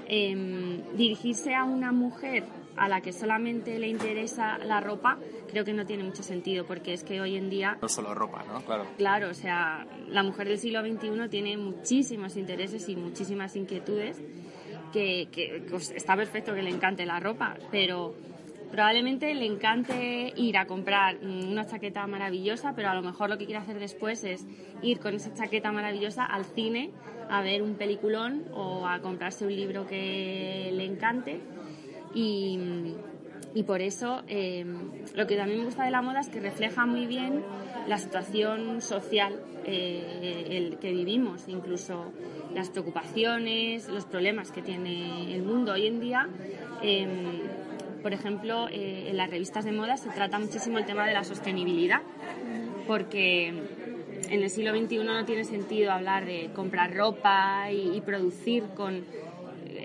em, 0.07 0.83
dirigirse 0.97 1.55
a 1.55 1.65
una 1.65 1.91
mujer 1.91 2.45
a 2.77 2.89
la 2.89 3.01
que 3.01 3.13
solamente 3.13 3.79
le 3.79 3.89
interesa 3.89 4.59
la 4.59 4.81
ropa, 4.81 5.19
creo 5.49 5.65
que 5.65 5.73
no 5.73 5.87
tiene 5.87 6.05
mucho 6.05 6.23
sentido, 6.23 6.65
porque 6.67 6.93
es 6.93 7.05
que 7.05 7.21
hoy 7.21 7.37
en 7.37 7.51
día... 7.51 7.79
No 7.81 7.89
solo 7.89 8.15
ropa, 8.15 8.45
¿no? 8.45 8.63
Claro. 8.63 8.87
Claro, 8.97 9.31
o 9.31 9.35
sea, 9.35 9.87
la 10.09 10.23
mujer 10.23 10.49
del 10.49 10.59
siglo 10.59 10.81
XXI 10.81 11.29
tiene 11.29 11.57
muchísimos 11.57 12.37
intereses 12.37 12.89
y 12.89 12.97
muchísimas 12.97 13.55
inquietudes, 13.55 14.21
que, 14.93 15.29
que 15.31 15.65
pues, 15.71 15.91
está 15.91 16.17
perfecto 16.17 16.55
que 16.55 16.63
le 16.63 16.71
encante 16.71 17.07
la 17.07 17.21
ropa, 17.21 17.57
pero 17.71 18.15
probablemente 18.75 19.33
le 19.35 19.47
encante 19.47 20.33
ir 20.35 20.57
a 20.57 20.67
comprar 20.67 21.19
una 21.23 21.65
chaqueta 21.65 22.05
maravillosa, 22.09 22.73
pero 22.75 22.89
a 22.89 22.95
lo 22.97 23.03
mejor 23.03 23.31
lo 23.31 23.39
que 23.39 23.45
quiere 23.45 23.61
hacer 23.61 23.79
después 23.79 24.25
es 24.25 24.45
ir 24.83 24.99
con 24.99 25.15
esa 25.15 25.33
chaqueta 25.33 25.71
maravillosa 25.71 26.25
al 26.25 26.45
cine 26.45 26.91
a 27.31 27.41
ver 27.41 27.63
un 27.63 27.77
peliculón 27.77 28.43
o 28.53 28.89
a 28.89 28.99
comprarse 28.99 29.47
un 29.47 29.55
libro 29.55 29.87
que 29.87 30.73
le 30.73 30.87
encante. 30.87 31.39
Y, 32.17 32.59
por 33.65 33.81
eso 33.81 34.25
em, 34.27 34.91
lo 35.15 35.29
que 35.29 35.37
también 35.37 35.61
me 35.61 35.67
gusta 35.67 35.85
de 35.85 35.93
la 35.93 36.03
moda 36.03 36.19
es 36.19 36.29
que 36.29 36.41
refleja 36.41 36.85
muy 36.85 37.07
bien 37.07 37.45
la 37.87 37.99
situación 37.99 38.81
social 38.83 39.41
eh, 39.65 40.77
que 40.81 40.91
vivimos, 40.91 41.45
incluso 41.47 42.13
las 42.53 42.71
preocupaciones, 42.71 43.89
los 43.89 44.05
problemas 44.05 44.51
que 44.51 44.63
tiene 44.63 45.33
el 45.33 45.45
mundo 45.45 45.75
hoy 45.75 45.87
en 45.87 46.01
día. 46.01 46.29
Em, 46.83 47.54
por 48.05 48.13
ejemplo, 48.13 48.69
eh, 48.69 49.07
en 49.09 49.17
las 49.17 49.31
revistas 49.31 49.65
de 49.65 49.73
moda 49.73 49.97
se 49.97 50.11
trata 50.11 50.39
muchísimo 50.39 50.77
el 50.77 50.85
tema 50.85 51.07
de 51.07 51.15
la 51.15 51.25
sostenibilidad, 51.25 52.03
porque 52.87 53.49
en 53.49 54.43
el 54.43 54.51
siglo 54.51 54.79
XXI 54.79 54.99
no 54.99 55.25
tiene 55.25 55.45
sentido 55.45 55.91
hablar 55.91 56.27
de 56.27 56.51
comprar 56.55 56.95
ropa 56.95 57.73
y, 57.73 57.99
producir 58.03 58.65
con 58.77 59.07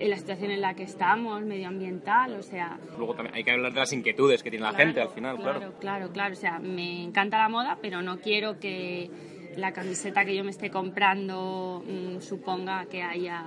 la 0.02 0.16
situación 0.18 0.50
en 0.50 0.60
la 0.60 0.74
que 0.74 0.82
estamos, 0.82 1.42
medioambiental, 1.44 2.34
o 2.34 2.42
sea... 2.42 2.78
Luego 2.98 3.14
también 3.14 3.36
hay 3.36 3.42
que 3.42 3.52
hablar 3.52 3.72
de 3.72 3.80
las 3.80 3.92
inquietudes 3.94 4.42
que 4.42 4.50
tiene 4.50 4.66
la 4.66 4.74
gente 4.74 5.00
al 5.00 5.08
final, 5.08 5.36
claro. 5.38 5.58
Claro, 5.58 5.74
claro, 5.80 6.12
claro, 6.12 6.32
o 6.34 6.36
sea, 6.36 6.58
me 6.58 7.02
encanta 7.02 7.38
la 7.38 7.48
moda, 7.48 7.78
pero 7.80 8.02
no 8.02 8.18
quiero 8.18 8.60
que 8.60 9.10
la 9.56 9.72
camiseta 9.72 10.24
que 10.24 10.36
yo 10.36 10.44
me 10.44 10.50
esté 10.50 10.70
comprando 10.70 11.82
mm, 11.86 12.20
suponga 12.20 12.86
que 12.86 13.02
haya, 13.02 13.42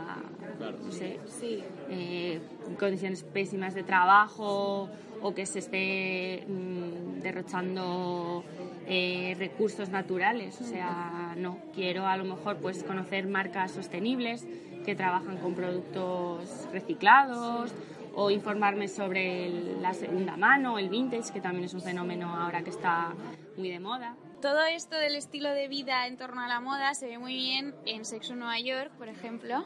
no 0.83 0.91
sé, 0.91 1.19
eh, 1.89 2.41
condiciones 2.79 3.23
pésimas 3.23 3.73
de 3.73 3.83
trabajo 3.83 4.89
o 5.21 5.33
que 5.33 5.45
se 5.45 5.59
esté 5.59 6.45
mm, 6.47 7.21
derrochando 7.21 8.43
eh, 8.87 9.35
recursos 9.39 9.89
naturales. 9.89 10.59
O 10.59 10.63
sea, 10.63 11.35
no, 11.37 11.57
quiero 11.73 12.05
a 12.05 12.17
lo 12.17 12.25
mejor 12.25 12.57
pues 12.57 12.83
conocer 12.83 13.27
marcas 13.27 13.71
sostenibles 13.71 14.45
que 14.85 14.95
trabajan 14.95 15.37
con 15.37 15.55
productos 15.55 16.67
reciclados 16.73 17.73
o 18.15 18.29
informarme 18.29 18.87
sobre 18.87 19.49
la 19.81 19.93
segunda 19.93 20.37
mano, 20.37 20.77
el 20.77 20.89
vintage, 20.89 21.31
que 21.33 21.41
también 21.41 21.65
es 21.65 21.73
un 21.73 21.81
fenómeno 21.81 22.35
ahora 22.35 22.61
que 22.61 22.69
está 22.69 23.13
muy 23.57 23.69
de 23.69 23.79
moda 23.79 24.15
todo 24.43 24.61
esto 24.65 24.97
del 24.97 25.15
estilo 25.15 25.51
de 25.51 25.69
vida 25.69 26.05
en 26.05 26.17
torno 26.17 26.41
a 26.41 26.49
la 26.49 26.59
moda 26.59 26.93
se 26.95 27.07
ve 27.07 27.17
muy 27.17 27.33
bien 27.33 27.73
en 27.85 28.03
Sexo 28.03 28.35
Nueva 28.35 28.59
York, 28.59 28.91
por 28.97 29.07
ejemplo. 29.07 29.63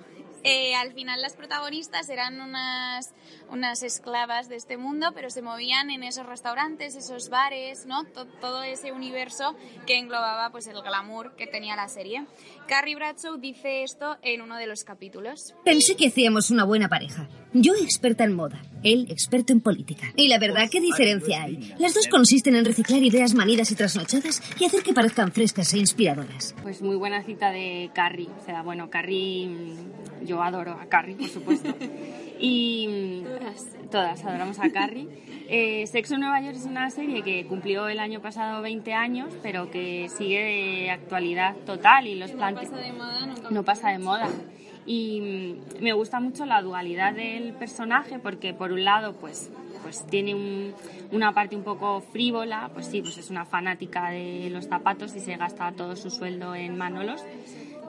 Eh, 0.50 0.76
al 0.76 0.94
final 0.94 1.22
las 1.22 1.36
protagonistas 1.36 2.08
eran 2.08 2.40
unas, 2.40 3.14
unas 3.50 3.84
esclavas 3.84 4.48
de 4.48 4.56
este 4.56 4.78
mundo, 4.78 5.12
pero 5.14 5.30
se 5.30 5.42
movían 5.42 5.90
en 5.90 6.04
esos 6.04 6.26
restaurantes, 6.26 6.96
esos 6.96 7.28
bares, 7.28 7.86
¿no? 7.86 8.06
todo 8.40 8.64
ese 8.64 8.94
universo 8.94 9.58
que 9.86 9.98
englobaba 9.98 10.50
pues, 10.50 10.68
el 10.68 10.82
glamour 10.82 11.36
que 11.36 11.48
tenía 11.48 11.76
la 11.76 11.90
serie. 11.90 12.26
Carrie 12.66 12.96
Bradshaw 12.96 13.36
dice 13.38 13.84
esto 13.84 14.16
en 14.22 14.42
uno 14.42 14.56
de 14.56 14.68
los 14.68 14.86
capítulos. 14.86 15.54
Pensé 15.66 15.98
que 15.98 16.08
hacíamos 16.08 16.50
una 16.50 16.64
buena 16.64 16.88
pareja. 16.88 17.28
Yo 17.54 17.74
experta 17.76 18.24
en 18.24 18.34
moda, 18.34 18.62
él 18.84 19.08
experto 19.10 19.52
en 19.52 19.60
política. 19.60 20.14
Y 20.16 20.30
la 20.30 20.40
verdad, 20.40 20.70
¿qué 20.72 20.80
diferencia 20.80 21.44
hay? 21.44 21.74
Las 21.78 21.94
dos 21.94 22.08
consisten 22.08 22.56
en 22.56 22.64
reciclar 22.64 23.04
ideas 23.04 23.34
manidas 23.34 23.72
y 23.72 23.76
trasnochadas 23.76 24.42
y 24.60 24.66
hacer 24.66 24.82
que 24.84 24.94
parezcan 24.94 25.32
frescas 25.32 25.74
e 25.74 25.80
inspiradoras. 25.80 26.56
Pues 26.62 26.82
muy 26.82 26.96
buena 26.96 27.24
cita 27.24 27.52
de 27.52 27.90
Carrie. 27.94 28.30
O 28.42 28.46
sea, 28.46 28.62
bueno, 28.62 28.90
Carrie, 28.90 29.48
mm, 29.48 30.28
yo 30.38 30.44
adoro 30.44 30.74
a 30.74 30.86
Carrie, 30.86 31.16
por 31.16 31.28
supuesto. 31.28 31.74
Y 32.40 33.24
mm, 33.24 33.90
todas, 33.90 34.24
adoramos 34.24 34.60
a 34.60 34.70
Carrie. 34.70 35.08
Eh, 35.50 35.88
Sexo 35.88 36.16
en 36.16 36.22
Nueva 36.22 36.40
York 36.42 36.56
es 36.56 36.66
una 36.66 36.90
serie 36.92 37.24
que 37.24 37.48
cumplió 37.48 37.88
el 37.88 38.00
año 38.00 38.22
pasado 38.22 38.62
20 38.62 38.94
años, 38.94 39.34
pero 39.42 39.72
que 39.72 40.08
sigue 40.10 40.44
de 40.44 40.92
actualidad 40.92 41.56
total 41.66 42.06
y 42.06 42.16
los 42.16 42.32
planes... 42.32 42.70
No 43.50 43.64
pasa 43.64 43.90
de 43.90 43.98
moda 43.98 44.28
y 44.86 45.20
mm, 45.80 45.84
me 45.84 45.94
gusta 45.94 46.20
mucho 46.20 46.46
la 46.46 46.62
dualidad 46.62 47.14
del 47.14 47.54
personaje 47.54 48.20
porque 48.20 48.54
por 48.54 48.72
un 48.72 48.84
lado 48.84 49.14
pues 49.14 49.52
pues 49.84 50.06
tiene 50.08 50.74
una 51.12 51.34
parte 51.34 51.56
un 51.56 51.64
poco 51.64 52.02
frívola, 52.02 52.70
pues 52.74 52.88
sí, 52.88 53.02
pues 53.02 53.18
es 53.18 53.30
una 53.30 53.46
fanática 53.46 54.10
de 54.10 54.50
los 54.50 54.66
zapatos 54.68 55.16
y 55.16 55.22
se 55.22 55.38
gasta 55.38 55.72
todo 55.72 55.96
su 55.96 56.10
sueldo 56.10 56.56
en 56.56 56.78
Manolos, 56.78 57.24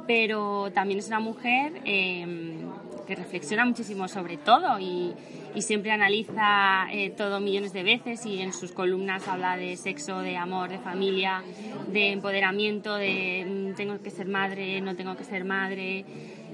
pero 0.09 0.73
también 0.73 1.01
es 1.01 1.07
una 1.07 1.21
mujer 1.21 1.83
em, 1.85 2.67
que 3.07 3.15
reflexiona 3.15 3.67
muchísimo 3.67 4.09
sobre 4.09 4.39
todo 4.39 4.81
y, 4.81 5.15
siempre 5.59 5.91
analiza 5.91 6.87
eh, 6.93 7.11
todo 7.11 7.41
millones 7.41 7.73
de 7.73 7.83
veces 7.83 8.25
y 8.25 8.41
en 8.41 8.53
sus 8.53 8.71
columnas 8.71 9.27
habla 9.27 9.57
de 9.57 9.77
sexo, 9.77 10.21
de 10.21 10.37
amor, 10.37 10.69
de 10.71 10.79
familia, 10.79 11.43
de 11.93 12.13
empoderamiento, 12.13 12.95
de 12.95 13.45
mm, 13.45 13.75
tengo 13.75 14.01
que 14.01 14.11
ser 14.11 14.29
madre, 14.29 14.81
no 14.81 14.95
tengo 14.95 15.17
que 15.17 15.25
ser 15.25 15.45
madre. 15.45 16.05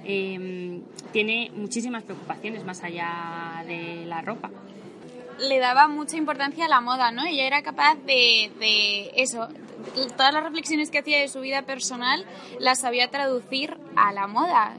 Em, 0.04 0.80
tiene 1.12 1.50
muchísimas 1.54 2.02
preocupaciones 2.02 2.64
más 2.64 2.82
allá 2.82 3.62
de 3.66 4.06
la 4.06 4.22
ropa 4.22 4.50
le 5.38 5.58
daba 5.58 5.88
mucha 5.88 6.16
importancia 6.16 6.66
a 6.66 6.68
la 6.68 6.80
moda, 6.80 7.10
¿no? 7.10 7.24
Ella 7.24 7.46
era 7.46 7.62
capaz 7.62 7.96
de, 8.06 9.10
eso, 9.16 9.48
todas 10.16 10.32
las 10.32 10.42
reflexiones 10.42 10.90
que 10.90 10.98
hacía 10.98 11.20
de 11.20 11.28
su 11.28 11.40
vida 11.40 11.62
personal 11.62 12.24
las 12.58 12.80
sabía 12.80 13.10
traducir 13.10 13.76
a 13.96 14.12
la 14.12 14.26
moda. 14.26 14.76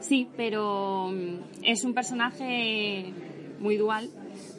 Sí, 0.00 0.28
pero 0.36 1.10
mm, 1.12 1.64
es 1.64 1.84
un 1.84 1.94
personaje 1.94 3.12
muy 3.58 3.76
dual 3.76 4.10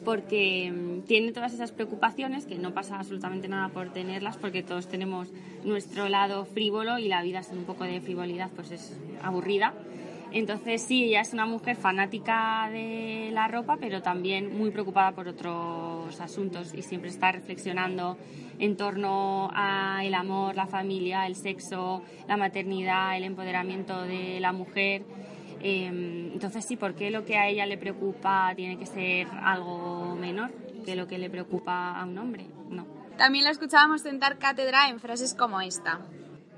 porque 0.04 0.70
mm, 0.70 1.02
tiene 1.02 1.32
todas 1.32 1.52
esas 1.52 1.72
preocupaciones 1.72 2.46
que 2.46 2.58
no 2.58 2.72
pasa 2.72 2.98
absolutamente 2.98 3.48
nada 3.48 3.68
por 3.68 3.92
tenerlas 3.92 4.36
porque 4.36 4.62
todos 4.62 4.88
tenemos 4.88 5.28
nuestro 5.64 6.08
lado 6.08 6.44
frívolo 6.44 6.98
y 6.98 7.08
la 7.08 7.22
vida 7.22 7.42
sin 7.42 7.58
un 7.58 7.64
poco 7.64 7.84
de 7.84 8.00
frivolidad 8.00 8.50
pues 8.54 8.70
es 8.70 8.96
aburrida. 9.22 9.74
Entonces 10.32 10.82
sí, 10.82 11.04
ella 11.04 11.22
es 11.22 11.32
una 11.32 11.44
mujer 11.44 11.76
fanática 11.76 12.68
de 12.70 13.30
la 13.32 13.48
ropa, 13.48 13.78
pero 13.80 14.00
también 14.00 14.56
muy 14.56 14.70
preocupada 14.70 15.12
por 15.12 15.26
otros 15.26 16.20
asuntos 16.20 16.72
y 16.72 16.82
siempre 16.82 17.10
está 17.10 17.32
reflexionando 17.32 18.16
en 18.58 18.76
torno 18.76 19.50
a 19.52 20.04
el 20.04 20.14
amor, 20.14 20.54
la 20.54 20.66
familia, 20.66 21.26
el 21.26 21.34
sexo, 21.34 22.02
la 22.28 22.36
maternidad, 22.36 23.16
el 23.16 23.24
empoderamiento 23.24 24.02
de 24.02 24.38
la 24.38 24.52
mujer. 24.52 25.02
Em, 25.60 26.32
entonces 26.32 26.64
sí, 26.64 26.76
¿por 26.76 26.94
qué 26.94 27.10
lo 27.10 27.24
que 27.24 27.36
a 27.36 27.48
ella 27.48 27.66
le 27.66 27.76
preocupa 27.76 28.52
tiene 28.54 28.78
que 28.78 28.86
ser 28.86 29.26
algo 29.42 30.14
menor 30.14 30.52
que 30.84 30.94
lo 30.94 31.06
que 31.06 31.18
le 31.18 31.28
preocupa 31.28 31.98
a 31.98 32.04
un 32.04 32.16
hombre? 32.18 32.46
No. 32.68 32.86
También 33.18 33.44
la 33.44 33.50
escuchábamos 33.50 34.02
sentar 34.02 34.38
cátedra 34.38 34.88
en 34.88 35.00
frases 35.00 35.34
como 35.34 35.60
esta. 35.60 36.00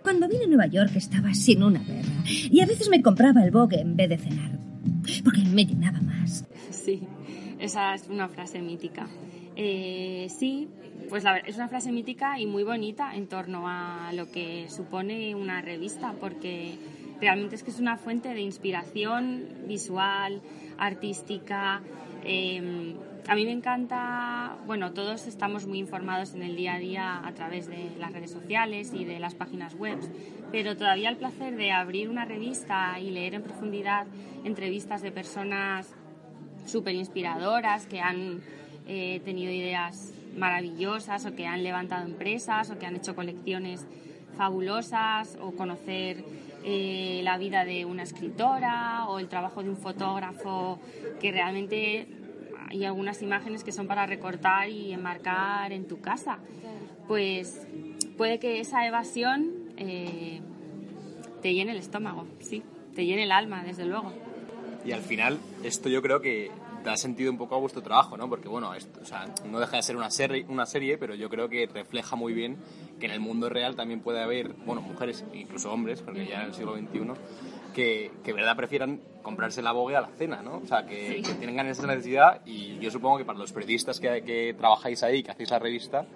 Cuando 0.02 0.28
vine 0.28 0.44
a 0.44 0.48
Nueva 0.48 0.66
York 0.66 0.92
estaba 0.96 1.32
sin 1.34 1.62
una 1.62 1.80
perra 1.80 2.24
y 2.26 2.60
a 2.60 2.66
veces 2.66 2.88
me 2.88 3.02
compraba 3.02 3.44
el 3.44 3.50
Vogue 3.50 3.80
en 3.80 3.96
vez 3.96 4.08
de 4.08 4.18
cenar, 4.18 4.58
porque 5.24 5.42
me 5.42 5.64
llenaba 5.64 6.00
más. 6.00 6.44
Sí, 6.70 7.02
esa 7.58 7.94
es 7.94 8.08
una 8.08 8.28
frase 8.28 8.60
mítica. 8.60 9.08
Eh, 9.54 10.26
sí, 10.28 10.68
pues 11.08 11.24
la, 11.24 11.38
es 11.38 11.56
una 11.56 11.68
frase 11.68 11.92
mítica 11.92 12.40
y 12.40 12.46
muy 12.46 12.64
bonita 12.64 13.14
en 13.14 13.28
torno 13.28 13.68
a 13.68 14.12
lo 14.14 14.30
que 14.30 14.68
supone 14.68 15.34
una 15.34 15.62
revista, 15.62 16.14
porque 16.18 16.78
realmente 17.20 17.54
es 17.54 17.62
que 17.62 17.70
es 17.70 17.78
una 17.78 17.96
fuente 17.96 18.34
de 18.34 18.40
inspiración 18.40 19.46
visual, 19.68 20.40
artística. 20.78 21.82
Em, 22.24 22.94
a 23.28 23.34
mí 23.34 23.44
me 23.44 23.52
encanta, 23.52 24.56
bueno, 24.66 24.92
todos 24.92 25.26
estamos 25.26 25.66
muy 25.66 25.78
informados 25.78 26.34
en 26.34 26.42
el 26.42 26.56
día 26.56 26.74
a 26.74 26.78
día 26.78 27.26
a 27.26 27.32
través 27.32 27.68
de 27.68 27.90
las 27.98 28.12
redes 28.12 28.30
sociales 28.30 28.92
y 28.92 29.04
de 29.04 29.20
las 29.20 29.34
páginas 29.34 29.74
web, 29.74 29.98
pero 30.50 30.76
todavía 30.76 31.08
el 31.08 31.16
placer 31.16 31.56
de 31.56 31.70
abrir 31.70 32.08
una 32.08 32.24
revista 32.24 32.98
y 33.00 33.10
leer 33.10 33.34
en 33.34 33.42
profundidad 33.42 34.06
entrevistas 34.44 35.02
de 35.02 35.12
personas 35.12 35.94
súper 36.66 36.94
inspiradoras 36.94 37.86
que 37.86 38.00
han 38.00 38.40
eh, 38.88 39.20
tenido 39.24 39.52
ideas 39.52 40.12
maravillosas 40.36 41.24
o 41.26 41.34
que 41.36 41.46
han 41.46 41.62
levantado 41.62 42.04
empresas 42.04 42.70
o 42.70 42.78
que 42.78 42.86
han 42.86 42.96
hecho 42.96 43.14
colecciones 43.14 43.86
fabulosas 44.36 45.38
o 45.40 45.52
conocer 45.52 46.24
eh, 46.64 47.20
la 47.22 47.38
vida 47.38 47.64
de 47.64 47.84
una 47.84 48.02
escritora 48.02 49.06
o 49.08 49.18
el 49.18 49.28
trabajo 49.28 49.62
de 49.62 49.70
un 49.70 49.76
fotógrafo 49.76 50.80
que 51.20 51.30
realmente 51.32 52.21
hay 52.72 52.86
algunas 52.86 53.20
imágenes 53.20 53.64
que 53.64 53.70
son 53.70 53.86
para 53.86 54.06
recortar 54.06 54.70
y 54.70 54.92
enmarcar 54.92 55.72
en 55.72 55.86
tu 55.86 56.00
casa. 56.00 56.38
Pues 57.06 57.66
puede 58.16 58.38
que 58.38 58.60
esa 58.60 58.86
evasión 58.86 59.52
eh, 59.76 60.40
te 61.42 61.52
llene 61.52 61.72
el 61.72 61.78
estómago, 61.78 62.26
sí, 62.40 62.62
te 62.94 63.04
llene 63.04 63.24
el 63.24 63.32
alma, 63.32 63.62
desde 63.62 63.84
luego. 63.84 64.12
Y 64.86 64.92
al 64.92 65.02
final, 65.02 65.38
esto 65.62 65.90
yo 65.90 66.00
creo 66.00 66.22
que 66.22 66.50
da 66.82 66.96
sentido 66.96 67.30
un 67.30 67.38
poco 67.38 67.54
a 67.54 67.58
vuestro 67.58 67.82
trabajo, 67.82 68.16
¿no? 68.16 68.28
Porque, 68.28 68.48
bueno, 68.48 68.74
esto, 68.74 69.00
o 69.02 69.04
sea, 69.04 69.26
no 69.48 69.60
deja 69.60 69.76
de 69.76 69.82
ser 69.82 69.96
una 69.96 70.10
serie, 70.10 70.46
una 70.48 70.64
serie, 70.64 70.96
pero 70.96 71.14
yo 71.14 71.28
creo 71.28 71.48
que 71.48 71.66
refleja 71.66 72.16
muy 72.16 72.32
bien 72.32 72.56
que 72.98 73.06
en 73.06 73.12
el 73.12 73.20
mundo 73.20 73.50
real 73.50 73.76
también 73.76 74.00
puede 74.00 74.22
haber, 74.22 74.54
bueno, 74.64 74.80
mujeres, 74.80 75.24
incluso 75.34 75.70
hombres, 75.70 76.00
porque 76.00 76.26
ya 76.26 76.40
en 76.40 76.46
el 76.48 76.54
siglo 76.54 76.74
XXI, 76.74 77.00
que, 77.72 78.10
que 78.24 78.32
verdad 78.32 78.56
prefieran 78.56 79.00
comprarse 79.22 79.62
la 79.62 79.72
bogue 79.72 79.96
a 79.96 80.00
la 80.00 80.08
cena, 80.08 80.42
¿no? 80.42 80.58
O 80.58 80.66
sea, 80.66 80.84
que, 80.84 81.22
que 81.22 81.34
tengan 81.34 81.66
esa 81.66 81.86
necesidad 81.86 82.40
y 82.44 82.78
yo 82.78 82.90
supongo 82.90 83.18
que 83.18 83.24
para 83.24 83.38
los 83.38 83.52
periodistas 83.52 84.00
que, 84.00 84.22
que 84.22 84.54
trabajáis 84.54 85.02
ahí, 85.02 85.22
que 85.22 85.30
hacéis 85.30 85.50
la 85.50 85.58
revista, 85.58 86.06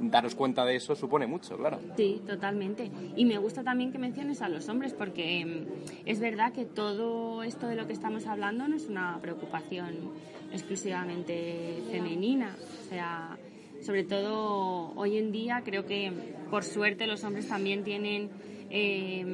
daros 0.00 0.34
cuenta 0.34 0.64
de 0.64 0.76
eso 0.76 0.96
supone 0.96 1.26
mucho, 1.26 1.56
claro. 1.58 1.78
Sí, 1.96 2.22
totalmente. 2.26 2.90
Y 3.16 3.24
me 3.24 3.38
gusta 3.38 3.62
también 3.62 3.92
que 3.92 3.98
menciones 3.98 4.40
a 4.40 4.48
los 4.48 4.68
hombres 4.68 4.94
porque 4.94 5.44
mm, 5.44 6.06
es 6.06 6.20
verdad 6.20 6.52
que 6.52 6.64
todo 6.64 7.42
esto 7.42 7.66
de 7.66 7.76
lo 7.76 7.86
que 7.86 7.92
estamos 7.92 8.26
hablando 8.26 8.66
no 8.66 8.76
es 8.76 8.88
una 8.88 9.18
preocupación 9.20 10.12
exclusivamente 10.52 11.82
femenina. 11.90 12.56
O 12.86 12.88
sea, 12.88 13.38
sobre 13.82 14.04
todo 14.04 14.92
hoy 14.96 15.18
en 15.18 15.32
día 15.32 15.62
creo 15.64 15.84
que 15.84 16.12
por 16.50 16.64
suerte 16.64 17.06
los 17.06 17.22
hombres 17.24 17.48
también 17.48 17.84
tienen 17.84 18.30
eh, 18.70 19.24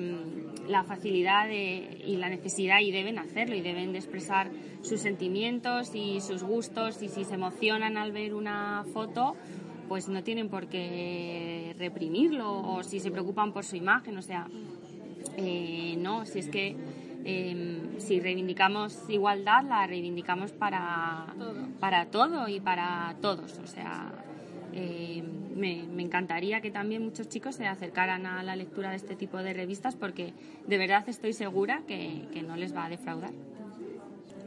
la 0.68 0.84
facilidad 0.84 1.48
y 1.48 2.16
la 2.16 2.28
necesidad 2.28 2.80
y 2.80 2.90
deben 2.90 3.18
hacerlo 3.18 3.54
y 3.54 3.60
deben 3.60 3.92
de 3.92 3.98
expresar 3.98 4.50
sus 4.82 5.00
sentimientos 5.00 5.94
y 5.94 6.20
sus 6.20 6.42
gustos 6.42 7.02
y 7.02 7.08
si 7.08 7.24
se 7.24 7.34
emocionan 7.34 7.96
al 7.96 8.12
ver 8.12 8.34
una 8.34 8.84
foto 8.92 9.36
pues 9.88 10.08
no 10.08 10.22
tienen 10.22 10.48
por 10.48 10.68
qué 10.68 11.74
reprimirlo 11.78 12.50
o 12.50 12.82
si 12.82 13.00
se 13.00 13.10
preocupan 13.10 13.52
por 13.52 13.64
su 13.64 13.76
imagen, 13.76 14.18
o 14.18 14.22
sea, 14.22 14.48
eh, 15.36 15.96
no, 15.98 16.24
si 16.26 16.40
es 16.40 16.48
que 16.48 16.76
em, 17.24 17.98
si 17.98 18.20
reivindicamos 18.20 19.08
igualdad, 19.08 19.62
la 19.64 19.86
reivindicamos 19.86 20.52
para 20.52 21.34
todo, 21.38 21.54
para 21.80 22.06
todo 22.06 22.48
y 22.48 22.60
para 22.60 23.16
todos, 23.20 23.58
o 23.58 23.66
sea, 23.66 24.12
em, 24.76 25.24
me, 25.56 26.02
encantaría 26.02 26.60
que 26.60 26.70
también 26.70 27.02
muchos 27.02 27.28
chicos 27.28 27.56
se 27.56 27.66
acercaran 27.66 28.26
a 28.26 28.42
la 28.42 28.54
lectura 28.56 28.90
de 28.90 28.96
este 28.96 29.16
tipo 29.16 29.38
de 29.38 29.52
revistas 29.52 29.96
porque 29.96 30.34
de 30.66 30.78
verdad 30.78 31.08
estoy 31.08 31.32
segura 31.32 31.82
que 31.86 32.42
no 32.46 32.56
les 32.56 32.74
va 32.74 32.84
a 32.84 32.88
defraudar. 32.88 33.32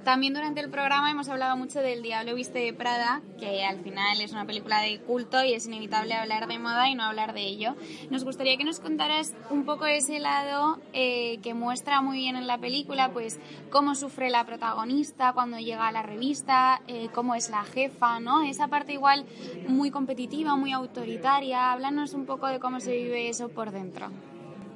También 0.04 0.34
durante 0.34 0.62
el 0.62 0.70
programa 0.70 1.12
hemos 1.12 1.28
hablado 1.28 1.58
mucho 1.58 1.82
del 1.82 2.02
Diablo 2.02 2.34
Viste 2.34 2.60
de 2.60 2.74
Prada, 2.74 3.22
que 3.38 3.66
al 3.66 3.80
final 3.82 4.22
es 4.22 4.32
una 4.32 4.46
película 4.46 4.82
de 4.82 5.00
culto 5.00 5.44
y 5.44 5.54
es 5.54 5.68
inevitable 5.68 6.14
hablar 6.14 6.48
de 6.48 6.58
moda 6.58 6.90
y 6.90 6.96
no 6.96 7.04
hablar 7.04 7.34
de 7.34 7.42
ello. 7.42 7.76
Nos 8.10 8.24
gustaría 8.24 8.58
que 8.58 8.64
nos 8.64 8.80
contaras 8.80 9.36
un 9.50 9.66
poco 9.66 9.86
ese 9.86 10.20
lado 10.20 10.80
eh, 10.94 11.40
que 11.44 11.54
muestra 11.54 12.02
muy 12.02 12.18
bien 12.18 12.38
en 12.38 12.48
la 12.48 12.58
película, 12.58 13.12
pues 13.12 13.40
cómo 13.70 13.94
sufre 13.94 14.30
la 14.30 14.46
protagonista 14.46 15.34
cuando 15.34 15.60
llega 15.60 15.88
a 15.88 15.92
la 15.92 16.02
revista, 16.02 16.82
eh, 16.88 17.10
cómo 17.14 17.36
es 17.36 17.50
la 17.50 17.64
jefa, 17.66 18.20
¿no? 18.20 18.44
Esa 18.44 18.70
parte 18.70 18.94
igual 18.94 19.26
muy 19.68 19.92
competitiva, 19.92 20.56
muy 20.56 20.72
autoritaria. 20.72 21.74
Háblanos 21.74 22.14
un 22.14 22.26
poco 22.26 22.48
de 22.48 22.60
cómo 22.60 22.80
se 22.80 22.94
vive 22.94 23.28
eso 23.28 23.50
por 23.50 23.72
dentro. 23.72 24.10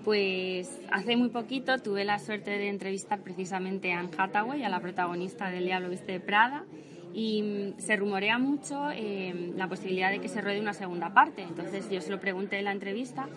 Pues 0.03 0.81
hace 0.91 1.15
muy 1.15 1.29
poquito 1.29 1.77
tuve 1.77 2.03
la 2.03 2.19
suerte 2.19 2.51
de 2.51 2.67
entrevistar 2.67 3.21
precisamente 3.21 3.93
a 3.93 3.99
Anne 3.99 4.09
Hathaway, 4.17 4.63
a 4.63 4.69
la 4.69 4.81
protagonista 4.81 5.49
del 5.49 5.63
Diablo 5.63 5.89
Viste 5.89 6.11
de 6.11 6.19
Prada, 6.19 6.65
y 7.13 7.41
mm, 7.41 7.79
se 7.79 7.95
rumorea 7.95 8.37
mucho 8.37 8.89
eh, 8.91 9.53
la 9.55 9.69
posibilidad 9.69 10.11
de 10.11 10.19
que 10.19 10.27
se 10.27 10.41
ruede 10.41 10.59
una 10.59 10.73
segunda 10.73 11.13
parte. 11.13 11.43
Entonces 11.43 11.89
yo 11.89 12.01
se 12.01 12.09
lo 12.09 12.19
pregunté 12.19 12.57
en 12.57 12.65
la 12.65 12.73
entrevista 12.73 13.29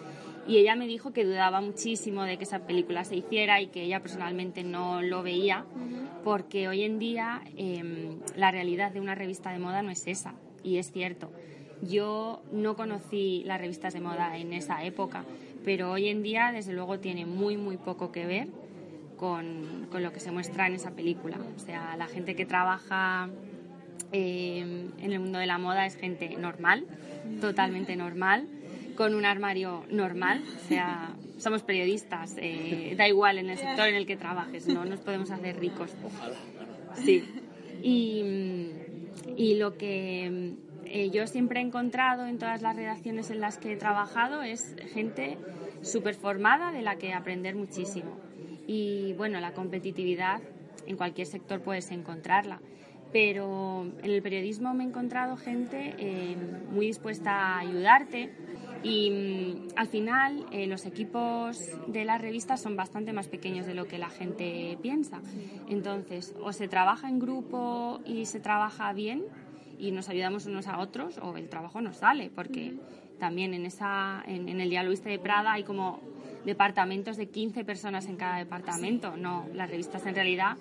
y 0.49 0.59
ella 0.59 0.75
me 0.75 0.89
dijo 0.89 1.13
que 1.13 1.25
dudaba 1.25 1.61
muchísimo 1.61 2.25
de 2.25 2.37
que 2.37 2.45
esa 2.45 2.67
película 2.67 3.05
se 3.05 3.17
hiciera 3.17 3.61
y 3.61 3.69
que 3.69 3.83
ella 3.83 4.01
personalmente 4.01 4.65
no 4.65 5.03
lo 5.03 5.23
veía, 5.23 5.65
porque 6.25 6.67
hoy 6.67 6.83
en 6.83 6.99
día 6.99 7.43
em, 7.57 8.19
la 8.37 8.51
realidad 8.51 8.91
de 8.91 9.01
una 9.01 9.15
revista 9.15 9.53
de 9.53 9.59
moda 9.59 9.83
no 9.83 9.91
es 9.91 10.07
esa, 10.07 10.35
y 10.65 10.79
es 10.79 10.91
cierto. 10.91 11.31
Yo 11.83 12.43
no 12.53 12.75
conocí 12.75 13.43
las 13.45 13.61
revistas 13.61 13.93
de 13.93 14.01
moda 14.01 14.39
en 14.39 14.53
esa 14.53 14.85
época, 14.85 15.25
pero 15.67 15.91
hoy 15.91 16.09
en 16.09 16.23
día 16.23 16.53
desde 16.53 16.73
luego 16.73 17.01
tiene 17.01 17.27
muy 17.27 17.57
muy 17.57 17.77
poco 17.77 18.13
que 18.13 18.25
ver 18.25 18.47
con, 19.17 19.89
con 19.91 20.05
lo 20.05 20.13
que 20.13 20.21
se 20.21 20.31
muestra 20.31 20.69
en 20.69 20.75
esa 20.75 20.93
película. 20.93 21.39
O 21.57 21.59
sea, 21.59 21.97
la 21.97 22.07
gente 22.07 22.37
que 22.37 22.47
trabaja 22.47 23.29
eh, 24.13 24.61
en 24.61 25.13
el 25.13 25.19
mundo 25.19 25.41
de 25.41 25.47
la 25.47 25.59
moda 25.59 25.85
es 25.85 25.97
gente 25.97 26.37
normal, 26.37 26.87
totalmente 27.41 27.97
normal, 27.97 28.47
con 28.95 29.17
un 29.17 29.25
armario 29.25 29.83
normal, 29.91 30.45
o 30.65 30.69
sea, 30.69 31.17
somos 31.37 31.63
periodistas, 31.63 32.37
eh, 32.39 32.95
da 32.97 33.09
igual 33.09 33.39
en 33.39 33.51
el 33.51 33.59
sector 33.59 33.89
en 33.89 33.97
el 33.97 34.07
que 34.07 34.17
trabajes, 34.17 34.69
no 34.69 34.85
nos 34.85 35.01
podemos 35.01 35.33
hacer 35.33 35.59
ricos. 35.59 35.91
Sí. 37.05 37.25
Y, 37.83 38.71
y 39.37 39.57
lo 39.57 39.77
que 39.77 40.55
eh, 40.89 41.11
yo 41.11 41.27
siempre 41.27 41.61
he 41.61 41.63
encontrado 41.63 42.27
en 42.27 42.39
todas 42.39 42.63
las 42.63 42.77
redacciones 42.77 43.31
en 43.31 43.41
las 43.41 43.59
que 43.59 43.73
he 43.73 43.77
trabajado 43.77 44.43
es 44.43 44.75
gente 44.93 45.39
súper 45.83 46.15
formada 46.15 46.73
de 46.73 46.83
la 46.83 46.97
que 46.97 47.13
aprender 47.13 47.55
muchísimo. 47.55 48.17
Y 48.67 49.13
bueno, 49.15 49.41
la 49.41 49.53
competitividad 49.53 50.41
en 50.87 50.97
cualquier 50.97 51.27
sector 51.27 51.61
puedes 51.61 51.91
encontrarla. 51.91 52.61
Pero 53.13 53.87
en 54.03 54.11
el 54.11 54.21
periodismo 54.21 54.75
me 54.75 54.85
he 54.85 54.87
encontrado 54.89 55.37
gente 55.37 55.95
eh, 55.99 56.37
muy 56.71 56.87
dispuesta 56.87 57.31
a 57.31 57.59
ayudarte 57.61 58.33
y 58.83 59.11
mm, 59.11 59.69
al 59.77 59.87
final 59.87 60.47
eh, 60.53 60.67
los 60.67 60.87
equipos 60.87 61.59
de 61.87 62.05
las 62.05 62.21
revistas 62.21 62.61
son 62.61 62.77
bastante 62.77 63.13
más 63.13 63.29
pequeños 63.29 63.67
de 63.67 63.75
lo 63.75 63.87
que 63.87 63.99
la 63.99 64.11
gente 64.11 64.77
piensa. 64.83 65.23
Entonces, 65.69 66.35
o 66.43 66.53
se 66.53 66.69
trabaja 66.69 67.09
en 67.09 67.19
grupo 67.19 68.01
y 68.05 68.27
se 68.27 68.41
trabaja 68.41 68.93
bien 68.93 69.25
y 69.79 69.91
nos 69.91 70.09
ayudamos 70.09 70.47
unos 70.47 70.67
a 70.67 70.79
otros, 70.79 71.19
o 71.19 71.37
el 71.37 71.49
trabajo 71.49 71.81
no 71.81 71.93
sale, 71.93 72.31
porque 72.35 72.75
también 73.19 73.55
en, 73.55 73.67
esa, 73.67 74.23
en, 74.27 74.61
el 74.61 74.71
Diálogo 74.71 74.97
de 74.97 75.19
Prada 75.19 75.53
hay 75.53 75.65
como 75.65 76.01
departamentos 76.45 77.17
de 77.17 77.29
15 77.29 77.65
personas 77.65 78.07
en 78.07 78.17
cada 78.17 78.39
departamento. 78.39 79.17
No, 79.17 79.47
las 79.53 79.71
revistas 79.71 80.07
en 80.07 80.15
realidad, 80.15 80.57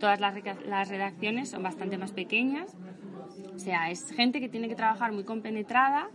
todas 0.00 0.20
las, 0.20 0.34
las 0.66 0.88
redacciones 0.88 1.50
son 1.50 1.62
bastante 1.62 1.98
más 1.98 2.12
pequeñas. 2.12 2.76
O 3.54 3.58
sea, 3.58 3.90
es 3.90 4.10
gente 4.12 4.40
que 4.40 4.48
tiene 4.48 4.68
que 4.68 4.74
trabajar 4.74 5.12
muy 5.12 5.24
compenetrada 5.24 6.08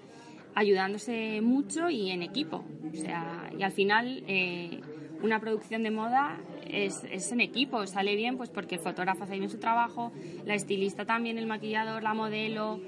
ayudándose 0.55 1.41
mucho 1.41 1.89
y 1.89 2.11
en 2.11 2.21
equipo. 2.21 2.63
O 2.91 2.95
sea, 2.95 3.49
y 3.57 3.63
al 3.63 3.71
final 3.71 4.23
eh, 4.27 4.81
una 5.21 5.39
producción 5.39 5.83
de 5.83 5.91
moda 5.91 6.37
es, 6.69 7.04
es, 7.12 7.32
en 7.32 7.41
equipo, 7.41 7.86
sale 7.88 8.15
bien 8.15 8.38
pues 8.38 8.49
porque 8.49 8.76
el 8.76 8.82
fotógrafo 8.82 9.23
hace 9.23 9.38
bien 9.38 9.49
su 9.49 9.60
trabajo, 9.60 10.12
la 10.45 10.56
estilista 10.56 11.06
también, 11.06 11.38
el 11.38 11.47
maquillador, 11.47 12.04
la 12.04 12.13
modelo 12.13 12.80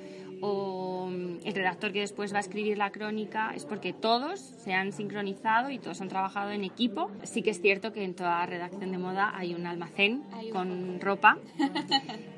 o 0.41 1.07
mm, 1.09 1.45
el 1.45 1.53
redactor 1.53 1.91
que 1.91 1.99
después 1.99 2.33
va 2.33 2.37
a 2.37 2.41
escribir 2.41 2.77
la 2.77 2.91
crónica, 2.91 3.53
es 3.55 3.65
porque 3.65 3.93
todos 3.93 4.39
se 4.39 4.73
han 4.73 4.91
sincronizado 4.91 5.69
y 5.69 5.79
todos 5.79 6.01
han 6.01 6.09
trabajado 6.09 6.51
en 6.51 6.63
equipo. 6.63 7.11
Sí 7.23 7.41
que 7.41 7.51
es 7.51 7.61
cierto 7.61 7.93
que 7.93 8.03
en 8.03 8.13
toda 8.13 8.45
redacción 8.45 8.91
de 8.91 8.97
moda 8.97 9.33
hay 9.35 9.53
un 9.53 9.65
almacén 9.65 10.23
con 10.51 10.99
ropa, 10.99 11.37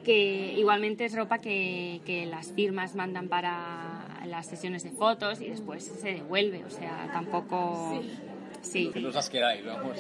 que 0.03 0.53
igualmente 0.57 1.05
es 1.05 1.15
ropa 1.15 1.39
que, 1.39 2.01
que 2.05 2.25
las 2.25 2.53
firmas 2.53 2.95
mandan 2.95 3.27
para 3.27 4.23
las 4.25 4.45
sesiones 4.45 4.83
de 4.83 4.91
fotos 4.91 5.41
y 5.41 5.49
después 5.49 5.83
se 5.83 6.13
devuelve, 6.13 6.65
o 6.65 6.69
sea, 6.69 7.09
tampoco... 7.11 7.99
Sí. 8.01 8.09
Que 8.71 8.99
no 8.99 9.09
las 9.09 9.29
queráis, 9.29 9.65
vamos. 9.65 9.99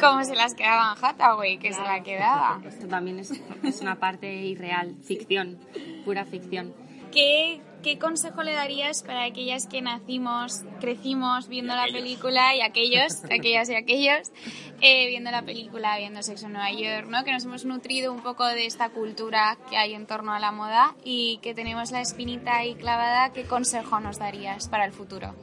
Como 0.00 0.24
se 0.24 0.34
las 0.34 0.54
quedaba 0.54 0.94
en 0.96 1.04
Hathaway, 1.04 1.58
que 1.58 1.72
se 1.72 1.82
la 1.82 2.02
quedaba. 2.02 2.60
Esto 2.66 2.86
también 2.88 3.18
es, 3.18 3.32
es 3.62 3.80
una 3.80 3.96
parte 3.98 4.32
irreal, 4.32 4.96
ficción, 5.02 5.58
pura 6.04 6.24
ficción. 6.24 6.74
¿Qué, 7.12 7.60
¿Qué 7.84 7.98
consejo 7.98 8.42
le 8.42 8.54
darías 8.54 9.02
para 9.02 9.24
aquellas 9.24 9.66
que 9.66 9.82
nacimos, 9.82 10.64
crecimos 10.80 11.48
viendo 11.48 11.76
la 11.76 11.84
película 11.84 12.56
y 12.56 12.62
aquellos, 12.62 13.22
aquellas 13.24 13.68
y 13.68 13.74
aquellos, 13.74 14.32
eh, 14.80 15.06
viendo 15.08 15.30
la 15.30 15.42
película, 15.42 15.96
viendo 15.98 16.22
Sexo 16.22 16.46
en 16.46 16.54
Nueva 16.54 16.72
York, 16.72 17.08
¿no? 17.08 17.22
que 17.24 17.30
nos 17.30 17.44
hemos 17.44 17.66
nutrido 17.66 18.10
un 18.10 18.22
poco 18.22 18.46
de 18.46 18.64
esta 18.64 18.88
cultura 18.88 19.58
que 19.68 19.76
hay 19.76 19.92
en 19.92 20.06
torno 20.06 20.32
a 20.32 20.40
la 20.40 20.50
moda 20.50 20.96
y 21.04 21.38
que 21.42 21.54
tenemos 21.54 21.92
la 21.92 22.00
espinita 22.00 22.56
ahí 22.56 22.74
clavada? 22.74 23.34
¿Qué 23.34 23.44
consejo 23.44 24.00
nos 24.00 24.18
darías 24.18 24.68
para 24.68 24.86
el 24.86 24.92
futuro? 24.92 25.34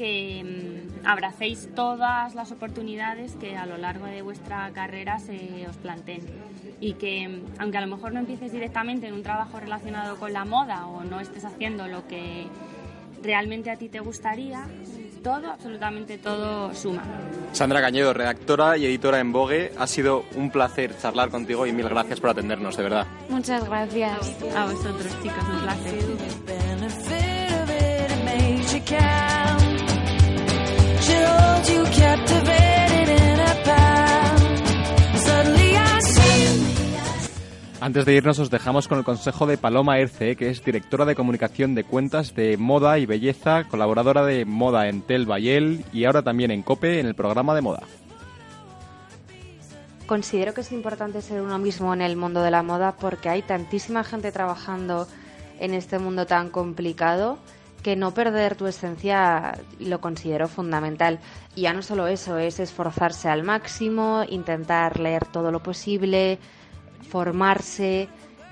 Que 0.00 0.42
mm, 0.42 1.06
abracéis 1.06 1.68
todas 1.74 2.34
las 2.34 2.50
oportunidades 2.52 3.36
que 3.36 3.58
a 3.58 3.66
lo 3.66 3.76
largo 3.76 4.06
de 4.06 4.22
vuestra 4.22 4.70
carrera 4.72 5.18
se 5.18 5.66
os 5.68 5.76
planteen 5.76 6.22
y 6.80 6.94
que 6.94 7.28
mm, 7.28 7.60
aunque 7.60 7.76
a 7.76 7.82
lo 7.82 7.86
mejor 7.86 8.14
no 8.14 8.20
empieces 8.20 8.50
directamente 8.50 9.08
en 9.08 9.12
un 9.12 9.22
trabajo 9.22 9.60
relacionado 9.60 10.16
con 10.16 10.32
la 10.32 10.46
moda 10.46 10.86
o 10.86 11.04
no 11.04 11.20
estés 11.20 11.44
haciendo 11.44 11.86
lo 11.86 12.08
que 12.08 12.46
realmente 13.22 13.70
a 13.70 13.76
ti 13.76 13.90
te 13.90 14.00
gustaría, 14.00 14.64
todo, 15.22 15.50
absolutamente 15.50 16.16
todo 16.16 16.72
suma. 16.74 17.02
Sandra 17.52 17.82
Cañedo, 17.82 18.14
redactora 18.14 18.78
y 18.78 18.86
editora 18.86 19.20
en 19.20 19.32
Vogue, 19.32 19.72
ha 19.76 19.86
sido 19.86 20.24
un 20.34 20.50
placer 20.50 20.96
charlar 20.96 21.28
contigo 21.28 21.66
y 21.66 21.72
mil 21.72 21.90
gracias 21.90 22.20
por 22.20 22.30
atendernos, 22.30 22.74
de 22.74 22.84
verdad. 22.84 23.06
Muchas 23.28 23.62
gracias. 23.68 24.34
A 24.56 24.64
vosotros, 24.64 25.14
chicos, 25.22 25.44
un 25.52 25.60
placer. 25.60 26.69
Antes 37.80 38.04
de 38.04 38.12
irnos 38.12 38.38
os 38.38 38.50
dejamos 38.50 38.88
con 38.88 38.98
el 38.98 39.04
consejo 39.04 39.46
de 39.46 39.56
Paloma 39.56 39.98
Erce, 39.98 40.36
que 40.36 40.50
es 40.50 40.62
directora 40.62 41.06
de 41.06 41.14
comunicación 41.14 41.74
de 41.74 41.82
cuentas 41.82 42.34
de 42.34 42.58
moda 42.58 42.98
y 42.98 43.06
belleza, 43.06 43.64
colaboradora 43.64 44.22
de 44.26 44.44
moda 44.44 44.88
en 44.88 45.00
Tel 45.00 45.24
Bayel 45.24 45.82
y 45.90 46.04
ahora 46.04 46.20
también 46.20 46.50
en 46.50 46.62
COPE 46.62 47.00
en 47.00 47.06
el 47.06 47.14
programa 47.14 47.54
de 47.54 47.62
moda. 47.62 47.80
Considero 50.04 50.52
que 50.52 50.60
es 50.60 50.72
importante 50.72 51.22
ser 51.22 51.40
uno 51.40 51.58
mismo 51.58 51.94
en 51.94 52.02
el 52.02 52.16
mundo 52.16 52.42
de 52.42 52.50
la 52.50 52.62
moda 52.62 52.96
porque 53.00 53.30
hay 53.30 53.40
tantísima 53.40 54.04
gente 54.04 54.30
trabajando 54.30 55.08
en 55.58 55.72
este 55.72 55.98
mundo 55.98 56.26
tan 56.26 56.50
complicado 56.50 57.38
que 57.82 57.96
no 57.96 58.12
perder 58.12 58.56
tu 58.56 58.66
esencia 58.66 59.58
lo 59.78 60.02
considero 60.02 60.48
fundamental. 60.48 61.18
Y 61.56 61.62
ya 61.62 61.72
no 61.72 61.80
solo 61.80 62.08
eso, 62.08 62.36
es 62.36 62.60
esforzarse 62.60 63.30
al 63.30 63.42
máximo, 63.42 64.22
intentar 64.28 65.00
leer 65.00 65.24
todo 65.24 65.50
lo 65.50 65.62
posible, 65.62 66.38
formarse. 67.02 68.08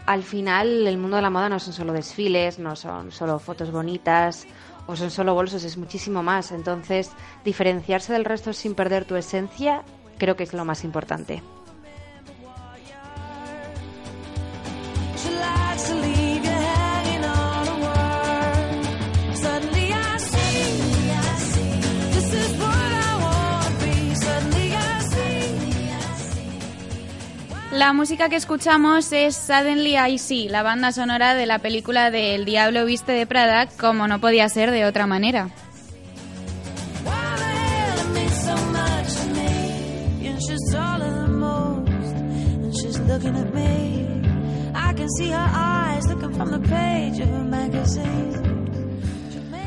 Al 0.06 0.22
final, 0.22 0.86
el 0.86 0.98
mundo 0.98 1.16
de 1.16 1.22
la 1.22 1.30
moda 1.30 1.48
no 1.48 1.58
son 1.58 1.72
solo 1.72 1.92
desfiles, 1.92 2.58
no 2.58 2.76
son 2.76 3.12
solo 3.12 3.38
fotos 3.38 3.70
bonitas 3.70 4.46
o 4.86 4.96
son 4.96 5.10
solo 5.10 5.34
bolsos, 5.34 5.64
es 5.64 5.76
muchísimo 5.76 6.22
más. 6.22 6.50
Entonces, 6.50 7.10
diferenciarse 7.44 8.12
del 8.12 8.24
resto 8.24 8.52
sin 8.52 8.74
perder 8.74 9.04
tu 9.04 9.16
esencia 9.16 9.82
creo 10.18 10.36
que 10.36 10.44
es 10.44 10.54
lo 10.54 10.64
más 10.64 10.84
importante. 10.84 11.42
La 27.78 27.92
música 27.92 28.28
que 28.28 28.34
escuchamos 28.34 29.12
es 29.12 29.36
Suddenly 29.36 29.96
I 29.96 30.18
See, 30.18 30.48
la 30.48 30.64
banda 30.64 30.90
sonora 30.90 31.36
de 31.36 31.46
la 31.46 31.60
película 31.60 32.10
de 32.10 32.34
El 32.34 32.44
Diablo 32.44 32.84
Viste 32.84 33.12
de 33.12 33.24
Prada, 33.24 33.68
como 33.78 34.08
no 34.08 34.20
podía 34.20 34.48
ser 34.48 34.72
de 34.72 34.84
otra 34.84 35.06
manera. 35.06 35.50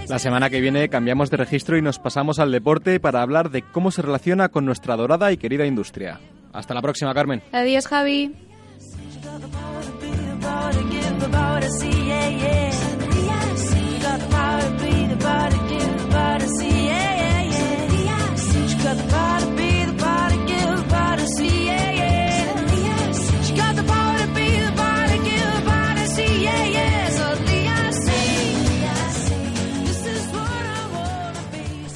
La 0.10 0.20
semana 0.20 0.50
que 0.50 0.60
viene 0.60 0.90
cambiamos 0.90 1.30
de 1.30 1.38
registro 1.38 1.78
y 1.78 1.82
nos 1.82 1.98
pasamos 1.98 2.40
al 2.40 2.52
deporte 2.52 3.00
para 3.00 3.22
hablar 3.22 3.52
de 3.52 3.62
cómo 3.62 3.90
se 3.90 4.02
relaciona 4.02 4.50
con 4.50 4.66
nuestra 4.66 4.98
dorada 4.98 5.32
y 5.32 5.38
querida 5.38 5.66
industria. 5.66 6.20
Hasta 6.54 6.74
la 6.74 6.82
próxima, 6.82 7.14
Carmen. 7.14 7.42
Adiós, 7.52 7.88
Javi. 7.88 8.34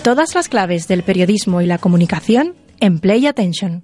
Todas 0.05 0.35
las 0.35 0.49
claves 0.49 0.87
del 0.87 1.01
periodismo 1.01 1.61
y 1.61 1.65
la 1.65 1.79
comunicación 1.79 2.53
en 2.79 2.99
Play 2.99 3.25
Attention. 3.25 3.81